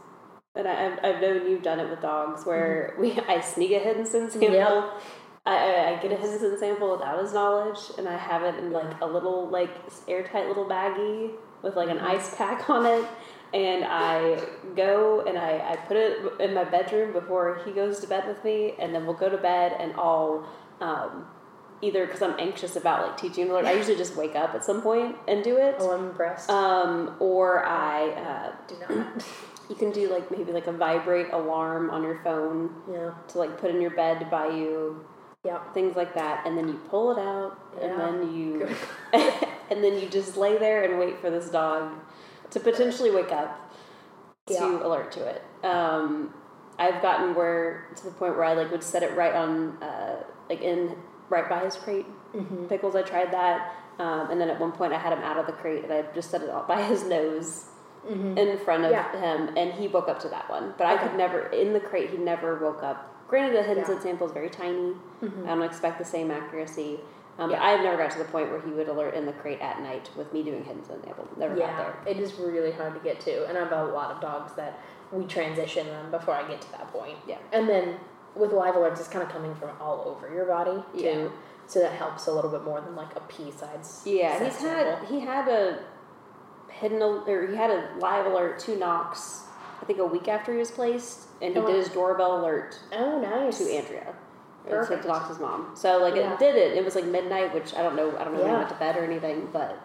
[0.55, 3.79] and I, I've, I've known you've done it with dogs where we I sneak a
[3.79, 4.53] hidden sin sample.
[4.53, 5.03] Yep.
[5.47, 9.01] I, I, get a hidden sample without his knowledge, and I have it in like
[9.01, 9.71] a little like
[10.07, 11.33] airtight little baggie
[11.63, 13.09] with like an ice pack on it.
[13.55, 14.47] And I
[14.77, 18.45] go and I, I put it in my bedroom before he goes to bed with
[18.45, 20.47] me, and then we'll go to bed and I'll
[20.83, 21.27] um,
[21.83, 23.67] either because I'm anxious about like teaching to learn.
[23.67, 25.77] I usually just wake up at some point and do it.
[25.79, 26.51] Oh, I'm impressed.
[26.51, 29.25] Um, or I, uh, Do not.
[29.69, 33.13] you can do like maybe like a vibrate alarm on your phone yeah.
[33.29, 35.05] to like put in your bed by you,
[35.45, 35.73] Yep.
[35.75, 38.69] things like that, and then you pull it out, and then you,
[39.13, 41.93] and then you just lay there and wait for this dog
[42.51, 43.73] to potentially wake up
[44.47, 44.83] to Yeah.
[44.83, 45.43] alert to it.
[45.65, 46.35] Um,
[46.79, 50.23] I've gotten where to the point where I like would set it right on, uh,
[50.49, 50.97] like in
[51.31, 52.07] right by his crate.
[52.35, 52.67] Mm-hmm.
[52.67, 53.75] Pickles, I tried that.
[53.99, 56.03] Um, and then at one point, I had him out of the crate, and I
[56.15, 57.67] just set it up by his nose
[58.09, 58.39] Mm-hmm.
[58.39, 59.11] in front of Yeah.
[59.21, 60.73] him, and he woke up to that one.
[60.79, 62.09] But I could never in the crate.
[62.11, 63.27] He never woke up.
[63.29, 63.87] Granted, the hidden Yeah.
[63.89, 64.95] scent sample is very tiny.
[65.21, 65.45] Mhm.
[65.45, 67.01] I don't expect the same accuracy.
[67.39, 67.59] Um, Yeah.
[67.59, 69.83] But I've never got to the point where he would alert in the crate at
[69.83, 71.27] night with me doing hidden scent sample.
[71.37, 71.95] Never got there.
[72.07, 74.79] it is really hard to get to, and I have a lot of dogs that
[75.13, 77.19] we transition them before I get to that point.
[77.27, 77.39] Yeah.
[77.53, 77.97] And then
[78.35, 81.29] with live alerts, it's kind of coming from all over your body too, Yeah.
[81.67, 84.03] so that helps a little bit more than like a pea size.
[84.05, 85.79] Yeah, he's had he had a
[86.69, 89.45] hidden or he had a live alert to Knox.
[89.81, 92.79] I think a week after he was placed, and he Oh, did his doorbell alert
[92.93, 93.59] Oh, nice.
[93.59, 94.15] to Andrea.
[94.67, 95.07] or To Perfect.
[95.07, 95.71] Knox's mom.
[95.75, 96.33] So like Yeah.
[96.35, 96.77] it did it.
[96.77, 98.11] It was like midnight, which I don't know.
[98.19, 99.79] I don't know when he went to bed or anything, but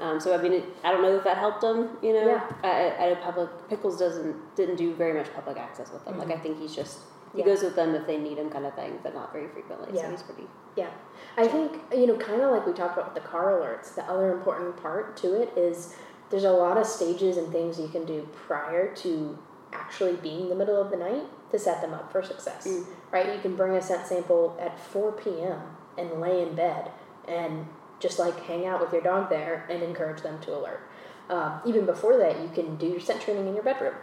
[0.00, 1.88] um, so I mean, it, I don't know if that helped him.
[2.02, 2.44] You know, Yeah.
[2.62, 6.18] I, I, know public pickles doesn't didn't do very much public access with them.
[6.18, 7.00] Like I think he's just
[7.32, 7.38] he.
[7.40, 7.44] Yeah.
[7.46, 9.88] goes with them if they need him, kind of thing, but not very frequently.
[9.94, 10.10] So Yeah.
[10.10, 10.48] he's pretty.
[10.76, 10.90] Yeah,
[11.36, 13.94] I think you know, kind of like we talked about with the car alerts.
[13.94, 15.94] The other important part to it is
[16.30, 19.38] there's a lot of stages and things you can do prior to
[19.72, 22.66] actually being the middle of the night to set them up for success.
[22.66, 22.86] Mm.
[23.10, 23.34] Right?
[23.34, 25.60] You can bring a scent sample at four p.m.
[25.98, 26.90] and lay in bed
[27.28, 27.66] and
[28.00, 30.80] just like hang out with your dog there and encourage them to alert.
[31.28, 33.94] Um, even before that, you can do your scent training in your bedroom.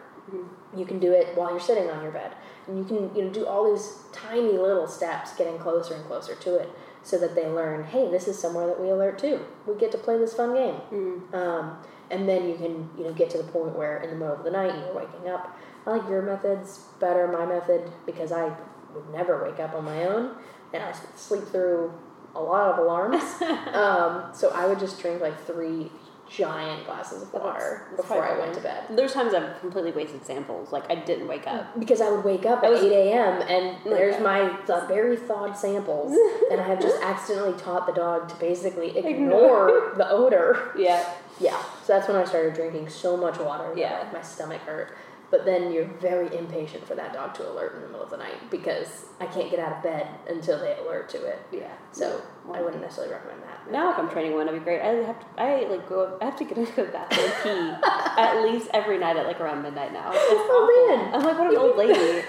[0.75, 2.31] You can do it while you're sitting on your bed,
[2.67, 6.35] and you can you know do all these tiny little steps, getting closer and closer
[6.35, 6.69] to it,
[7.03, 9.39] so that they learn, hey, this is somewhere that we alert to.
[9.65, 10.75] We get to play this fun game.
[10.91, 11.33] Mm.
[11.33, 11.77] Um,
[12.11, 14.43] and then you can you know get to the point where in the middle of
[14.43, 15.57] the night you're waking up.
[15.85, 18.51] I like your methods better, my method, because I
[18.93, 20.35] would never wake up on my own,
[20.73, 21.93] and I sleep through
[22.35, 23.23] a lot of alarms.
[23.73, 25.91] um, so I would just drink like three
[26.29, 28.83] giant glasses of water that's before I went to bed.
[28.91, 30.71] There's times I've completely wasted samples.
[30.71, 31.77] Like I didn't wake up.
[31.79, 33.41] Because I would wake up at was- 8 a.m.
[33.41, 36.11] and Like there's my th- very thawed samples,
[36.51, 39.93] and I have just accidentally taught the dog to basically Ignore.
[39.97, 40.71] the odor.
[40.77, 41.03] Yeah.
[41.41, 43.99] Yeah, so that's when I started drinking so much water that Yeah.
[43.99, 44.93] like, my stomach hurt.
[45.31, 48.17] But then you're very impatient for that dog to alert in the middle of the
[48.17, 51.39] night because I can't get out of bed until they alert to it.
[51.51, 51.71] Yeah.
[51.91, 53.71] So Well, I wouldn't necessarily recommend that.
[53.71, 54.81] Now, if I'm training one, it'd be great.
[54.81, 56.17] I have to, I like go.
[56.19, 59.39] I have to get into the bathroom and pee at least every night at like
[59.39, 60.09] around midnight now.
[60.11, 60.97] It's Oh, awful.
[60.97, 61.13] man.
[61.13, 62.25] I'm like what an old lady.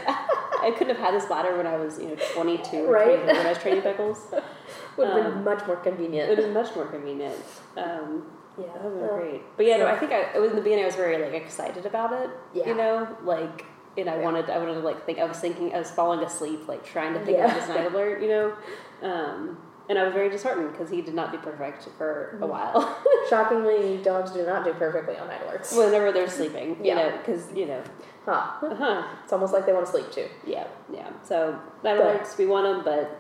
[0.62, 3.24] I couldn't have had this bladder when I was you know 22 Right.
[3.24, 4.26] when I was training pickles.
[4.98, 6.28] would have been um, much more convenient.
[6.30, 6.54] It convenient.
[6.54, 7.36] was much more convenient.
[7.78, 8.26] Um,
[8.60, 9.42] Yeah, that would have been great.
[9.56, 10.84] But yeah, no, I think I it was in the beginning.
[10.84, 12.30] I was very like excited about it.
[12.52, 12.68] Yeah.
[12.68, 13.64] You know, like.
[13.98, 14.22] And I Yeah.
[14.22, 15.18] wanted, I wanted to like think.
[15.18, 17.46] I was thinking, I was falling asleep, like trying to think Yeah.
[17.48, 18.52] of this night alert, you know.
[19.02, 19.58] Um,
[19.88, 22.42] and I was very disheartened because he did not do perfect for Mm-hmm.
[22.44, 23.02] a while.
[23.28, 25.76] Shockingly, dogs do not do perfectly on night alerts.
[25.76, 26.94] whenever they're sleeping, you Yeah.
[26.94, 27.82] know, because you know,
[28.24, 28.52] Huh.
[28.62, 29.02] uh-huh.
[29.24, 30.28] It's almost like they want to sleep too.
[30.44, 31.08] yeah, yeah.
[31.24, 33.18] So that But- alerts we want them, but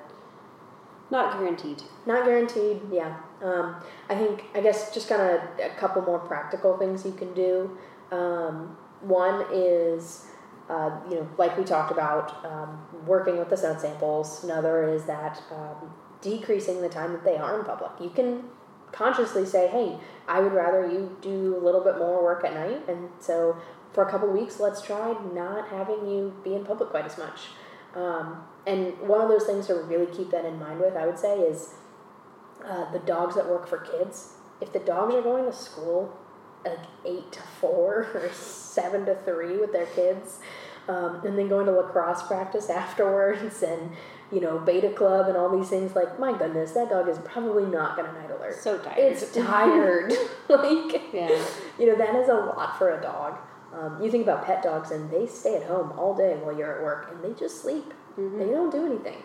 [1.10, 1.82] not guaranteed.
[2.06, 3.16] Not guaranteed, yeah.
[3.42, 3.76] Um,
[4.08, 7.76] I think, I guess, just kind of a couple more practical things you can do.
[8.12, 10.26] Um, one is,
[10.68, 14.44] uh, you know, like we talked about, um, working with the scent samples.
[14.44, 17.92] Another is that um, decreasing the time that they are in public.
[18.00, 18.44] You can
[18.92, 19.98] consciously say, hey,
[20.28, 22.88] I would rather you do a little bit more work at night.
[22.88, 23.56] And so
[23.92, 27.48] for a couple weeks, let's try not having you be in public quite as much.
[27.94, 31.18] Um, and one of those things to really keep that in mind with, I would
[31.18, 31.74] say, is
[32.64, 34.34] uh, the dogs that work for kids.
[34.60, 36.16] If the dogs are going to school
[36.64, 40.38] like eight to four or seven to three with their kids,
[40.88, 43.92] um, and then going to lacrosse practice afterwards, and
[44.32, 47.64] you know beta club and all these things, like my goodness, that dog is probably
[47.64, 48.56] not going to night alert.
[48.60, 48.98] So tired.
[48.98, 50.12] It's tired.
[50.48, 51.44] like yeah.
[51.78, 53.38] you know that is a lot for a dog.
[53.72, 56.76] Um, you think about pet dogs, and they stay at home all day while you're
[56.76, 57.94] at work, and they just sleep.
[58.18, 58.38] Mm-hmm.
[58.38, 59.22] They don't do anything.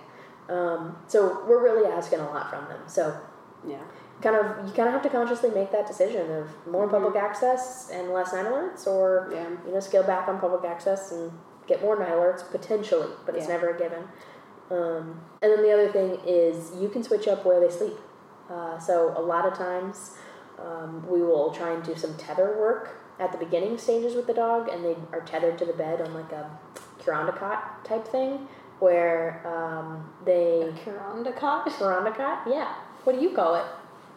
[0.50, 2.82] Um, so we're really asking a lot from them.
[2.88, 3.16] So
[3.64, 3.78] Yeah.
[4.22, 6.92] kind of you kind of have to consciously make that decision of more Mhm.
[6.92, 9.48] public access and less night alerts, or Yeah.
[9.66, 11.32] you know scale back on public access and
[11.68, 13.54] get more night alerts potentially, but it's Yeah.
[13.56, 14.08] never a given.
[14.70, 17.98] Um, and then the other thing is you can switch up where they sleep.
[18.50, 20.16] Uh, so a lot of times
[20.60, 24.34] um, we will try and do some tether work at the beginning stages with the
[24.34, 26.50] dog, and they are tethered to the bed on like a
[27.00, 28.48] Kuranda cot type thing,
[28.80, 31.68] where um, they Kuranda cot?
[31.68, 32.76] Kurandakot, yeah.
[33.04, 33.66] What do you call it?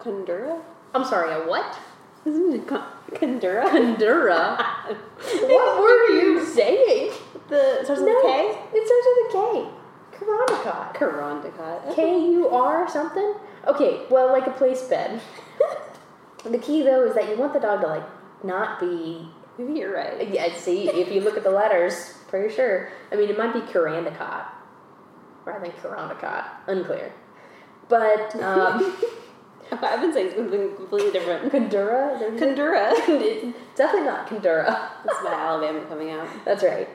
[0.00, 0.60] Kundura?
[0.94, 1.78] I'm sorry, a what?
[2.24, 3.64] Isn't it Kundura?
[3.68, 4.58] Kundura.
[5.16, 7.12] what were you saying?
[7.48, 8.58] The starts with No, a K?
[8.74, 9.78] It starts with a K.
[10.18, 10.94] Kuranda cot.
[10.94, 11.94] Kurandakot.
[11.94, 13.34] K U R something?
[13.66, 15.20] Okay, well, like a place bed.
[16.44, 18.04] the key though is that you want the dog to like
[18.44, 19.28] not be.
[19.74, 20.32] You're right.
[20.32, 22.90] Yeah, see, if you look at the letters, pretty sure.
[23.10, 24.54] I mean, it might be Kuranda cot
[25.44, 26.62] rather than Kuranda cot.
[26.66, 27.12] Unclear.
[27.88, 28.94] But um,
[29.72, 31.52] I've been saying something completely different.
[31.52, 32.14] Kundura.
[32.14, 32.46] is that what you?
[32.46, 32.92] Kundura.
[33.08, 34.66] it's definitely not Kundura.
[35.04, 36.28] That's my Alabama coming out.
[36.44, 36.88] That's right.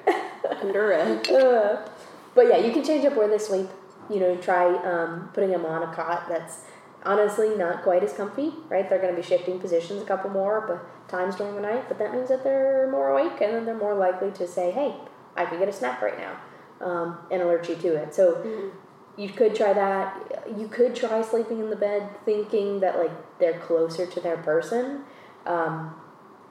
[0.43, 1.28] Kundura.
[1.32, 1.89] Uh,
[2.36, 3.70] but yeah, you can change up where they sleep.
[4.09, 6.61] You know, try um, putting them on a cot that's
[7.06, 8.89] honestly not quite as comfy, right?
[8.89, 11.99] They're going to be shifting positions a couple more but times during the night, but
[11.99, 14.95] that means that they're more awake and then they're more likely to say, hey,
[15.36, 16.39] I could get a snack right now
[16.86, 18.14] um, and alert you to it.
[18.14, 18.72] So
[19.18, 20.43] you could try that.
[20.58, 25.01] You could try sleeping in the bed thinking that like they're closer to their person.
[25.45, 25.95] Um,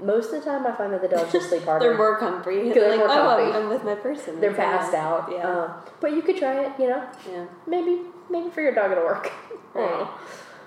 [0.01, 1.87] most of the time, I find that the dogs just sleep harder.
[1.87, 2.73] They're more comfy.
[2.73, 4.41] They're like, more oh, I'm- I'm, with my person.
[4.41, 5.29] They're passed out.
[5.31, 5.49] Yeah.
[5.49, 7.09] Uh, but you could try it, you know.
[7.31, 7.47] yeah.
[7.67, 8.01] Maybe
[8.33, 9.31] maybe for your dog it'll work.
[9.75, 10.07] I Right.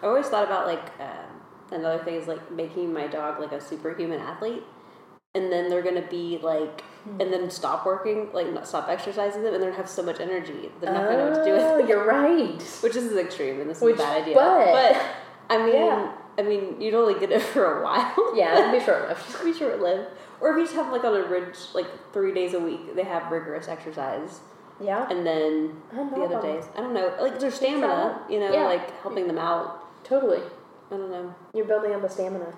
[0.03, 1.41] I always thought about like um,
[1.72, 4.63] another thing is like making my dog like a superhuman athlete,
[5.34, 7.22] and then they're gonna be like, Hmm.
[7.22, 10.20] and then stop working, like not stop exercising them, and they're gonna have so much
[10.20, 11.88] energy they're not gonna know what to do with Oh, it.
[11.88, 12.61] you're right.
[12.82, 14.36] Which is extreme, and this Which- is a bad idea.
[14.36, 15.01] but-
[15.49, 16.11] I mean, Yeah.
[16.39, 18.36] I mean, you'd only get it for a while.
[18.36, 19.22] Yeah, that'd be short lived.
[19.36, 20.07] It'd be short lived.
[20.41, 23.03] Or if you just have like on a ridge, like three days a week, they
[23.03, 24.39] have rigorous exercise,
[24.82, 28.65] Yeah, and then the other days, I don't know, like their stamina, you know, Yeah.
[28.65, 29.82] like helping them out.
[30.03, 30.41] totally.
[30.91, 31.34] I don't know.
[31.53, 32.53] You're building up a stamina.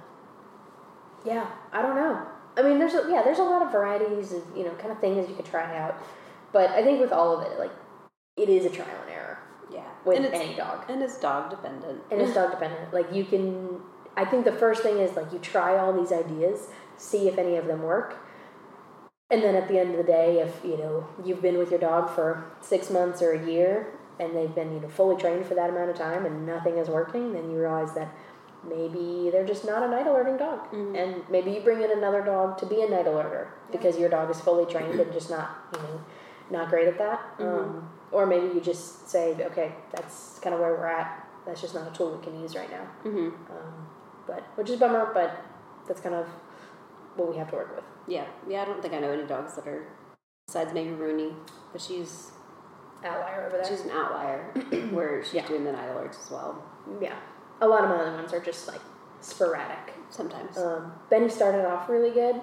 [1.23, 2.21] Yeah, I don't know.
[2.57, 4.99] I mean, there's a, yeah, there's a lot of varieties of you know kind of
[4.99, 5.95] things you could try out,
[6.51, 7.71] but I think with all of it, like
[8.35, 9.37] it is a trial and error
[9.71, 10.89] Yeah, with any dog.
[10.89, 12.01] and it's dog dependent.
[12.11, 12.91] and it's dog dependent.
[12.97, 13.79] Like you can,
[14.15, 17.55] I think the first thing is like you try all these ideas, see if any
[17.57, 18.17] of them work,
[19.29, 21.79] and then at the end of the day, if you know you've been with your
[21.79, 23.87] dog for six months or a year,
[24.19, 26.87] and they've been you know fully trained for that amount of time, and nothing is
[26.87, 28.13] working, then you realize that
[28.67, 30.95] maybe they're just not a night alerting dog, Mhm.
[30.97, 34.29] and maybe you bring in another dog to be a night alerter because your dog
[34.29, 35.99] is fully trained and just not you know
[36.49, 37.19] not great at that.
[37.39, 41.27] Um, or maybe you just say, okay, that's kind of where we're at.
[41.45, 42.85] That's just not a tool we can use right now.
[43.03, 43.87] hmm Um,
[44.25, 45.35] but which is a bummer, but
[45.87, 46.25] that's kind of
[47.17, 47.83] what we have to work with.
[48.07, 48.61] Yeah, yeah.
[48.61, 49.87] I don't think I know any dogs that are
[50.47, 51.33] besides maybe Rooney,
[51.71, 52.31] but she's
[53.03, 53.67] Outlier over there.
[53.67, 54.51] she's an outlier
[54.91, 55.47] where she's Yeah.
[55.47, 56.63] doing the night alerts as well
[57.01, 57.15] yeah,
[57.61, 58.79] a lot of my other ones are just like
[59.21, 59.93] sporadic.
[60.09, 60.57] sometimes.
[60.57, 62.41] Um, Benny started off really good,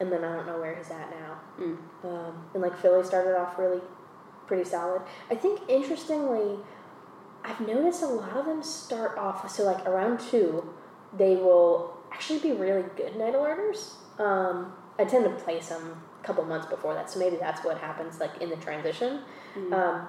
[0.00, 1.38] and then I don't know where he's at now.
[1.60, 1.76] Mm.
[2.02, 3.80] Um, and like Philly started off really
[4.48, 5.02] pretty solid.
[5.30, 6.58] I think interestingly,
[7.44, 10.74] I've noticed a lot of them start off so like around two,
[11.16, 13.92] they will actually be really good night alerters.
[14.18, 17.78] Um, I tend to place them a couple months before that, so maybe that's what
[17.78, 19.20] happens like in the transition.
[19.56, 19.72] Mm.
[19.72, 20.06] Um,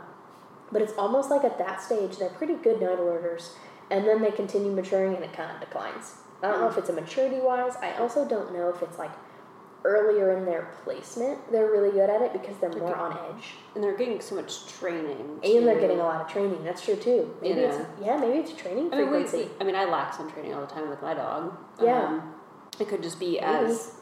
[0.71, 3.51] but it's almost like at that stage they're pretty good night alerters,
[3.89, 6.15] and then they continue maturing and it kind of declines.
[6.43, 7.75] I don't know if it's a maturity wise.
[7.81, 9.11] I also don't know if it's like
[9.85, 13.83] earlier in their placement they're really good at it because they're more on edge and
[13.83, 15.39] they're getting so much training.
[15.43, 16.63] and they're getting a lot of training.
[16.63, 17.33] That's true too.
[17.41, 19.49] Maybe it's yeah, maybe it's training I mean, we, frequency.
[19.61, 21.55] I mean, I lack some training all the time with my dog.
[21.81, 22.07] Yeah.
[22.07, 22.33] Um,
[22.79, 23.45] it could just be Maybe.
[23.45, 23.93] as,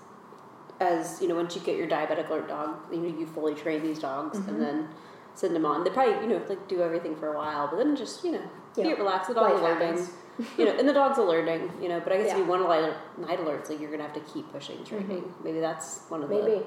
[0.83, 3.81] as you know, once you get your diabetic alert dog, you know, you fully train
[3.81, 4.47] these dogs Mhm.
[4.49, 4.89] and then
[5.35, 5.83] send them on.
[5.83, 8.41] They probably, you know, like do everything for a while, but then just, you know,
[8.75, 8.83] Yeah.
[8.89, 9.29] get relaxed.
[9.29, 10.11] The dog's Life alerting, happens.
[10.57, 11.99] you know, and the dog's alerting, you know.
[11.99, 14.19] But I guess if you want to light night alerts, like you're gonna have to
[14.33, 15.33] keep pushing training.
[15.43, 16.65] Maybe that's one of the, Maybe.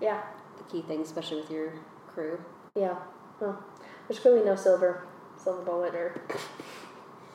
[0.00, 0.20] Yeah.
[0.58, 1.72] the key things, especially with your
[2.12, 2.38] crew.
[2.74, 2.96] Yeah.
[3.40, 3.56] Well,
[4.08, 5.06] there's clearly no silver
[5.36, 6.14] silver bullet or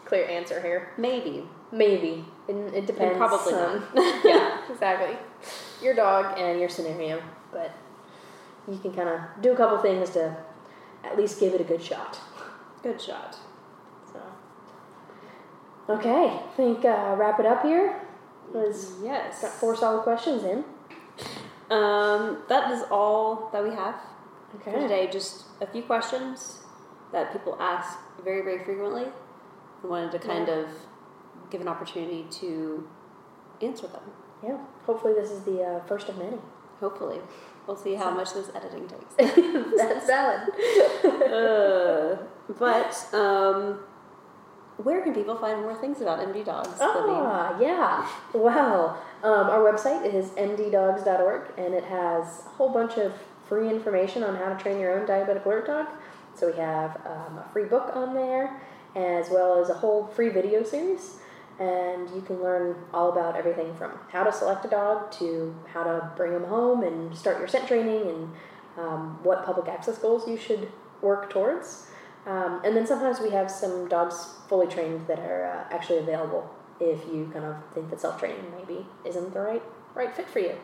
[0.05, 0.89] clear answer here.
[0.97, 1.47] Maybe.
[1.71, 2.25] Maybe.
[2.47, 3.17] It, it depends.
[3.17, 4.25] probably on- not.
[4.25, 5.17] yeah, exactly.
[5.81, 7.21] Your dog and your scenario,
[7.51, 7.71] but
[8.67, 10.35] you can kind of do a couple things to
[11.03, 12.19] at least give it a good shot.
[12.83, 13.37] Good shot.
[14.11, 14.19] So,
[15.89, 18.01] okay, I think uh, wrap it up here.
[18.53, 19.41] Was Yes.
[19.41, 20.63] got four solid questions in.
[21.69, 23.95] Um, that is all that we have
[24.63, 25.07] for today.
[25.11, 26.59] Just a few questions
[27.11, 29.05] that people ask very, very frequently.
[29.83, 30.55] I wanted to kind Yeah.
[30.55, 30.67] of
[31.51, 32.87] give an opportunity to
[33.61, 34.01] answer them.
[34.43, 34.57] Yeah.
[34.85, 36.37] Hopefully, this is the uh, first of many.
[36.79, 37.19] Hopefully,
[37.67, 39.13] we'll see how much this editing takes.
[39.77, 40.49] That's valid.
[41.31, 42.17] uh,
[42.57, 43.79] but um,
[44.77, 46.69] where can people find more things about MD Dogs?
[46.79, 48.07] Ah, yeah.
[48.33, 53.13] Well, um, our website is mddogs.org, and it has a whole bunch of
[53.47, 55.87] free information on how to train your own diabetic alert dog.
[56.33, 58.61] So we have um, a free book on there,
[58.95, 61.17] as well as a whole free video series.
[61.59, 65.83] And you can learn all about everything from how to select a dog to how
[65.83, 68.29] to bring them home and start your scent training and
[68.77, 71.87] um, what public access goals you should work towards.
[72.25, 76.49] Um, and then sometimes we have some dogs fully trained that are uh, actually available
[76.79, 79.63] if you kind of think that self training maybe isn't the right
[79.95, 80.55] right fit for you.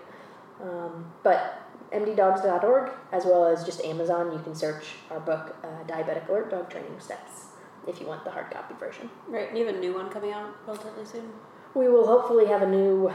[0.61, 6.27] Um, but mddogs.org as well as just Amazon, you can search our book, uh, Diabetic
[6.29, 7.47] Alert Dog Training Steps,
[7.87, 9.09] if you want the hard copy version.
[9.27, 11.29] Right, and you have a new one coming out relatively soon.
[11.73, 13.11] We will hopefully have a new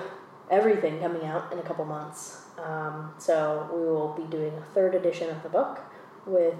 [0.51, 2.45] everything coming out in a couple months.
[2.63, 5.81] Um, so we will be doing a third edition of the book
[6.27, 6.57] with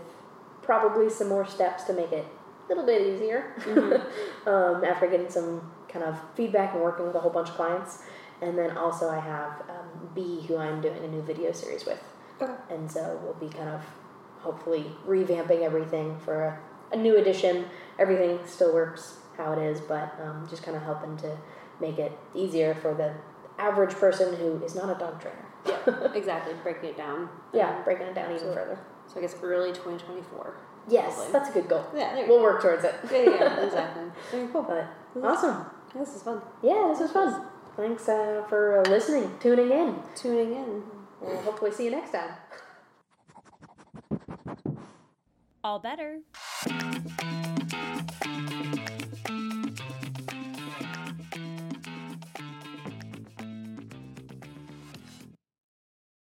[0.63, 3.53] probably some more steps to make it a little bit easier
[4.47, 8.03] um, after getting some kind of feedback and working with a whole bunch of clients.
[8.41, 12.03] And then also I have um, B, who I'm doing a new video series with.
[12.41, 12.53] Okay.
[12.71, 13.83] And so we'll be kind of
[14.39, 16.59] hopefully revamping everything for
[16.93, 17.67] a, new edition.
[17.99, 21.37] Everything still works how it is, but um, just kind of helping to
[21.81, 23.13] make it easier for the
[23.63, 25.47] average person who is not a dog trainer.
[25.67, 26.55] Yeah, exactly.
[26.63, 27.29] Breaking it down.
[27.53, 28.79] Yeah, breaking it down even So- further.
[29.07, 30.57] So I guess early 2024.
[30.89, 31.33] Yes, Probably.
[31.33, 31.85] that's a good goal.
[31.95, 32.95] Yeah, We'll work towards it.
[33.11, 34.05] Yeah, yeah, exactly.
[34.31, 34.63] Very cool.
[34.63, 34.87] But
[35.23, 35.67] awesome.
[35.95, 36.41] Yeah, this is fun.
[36.63, 37.45] Yeah, this was fun.
[37.77, 39.97] Thanks uh, for uh, listening, tuning in.
[40.15, 40.83] Tuning in.
[41.21, 42.31] We'll hopefully see you next time.
[45.63, 46.21] all better.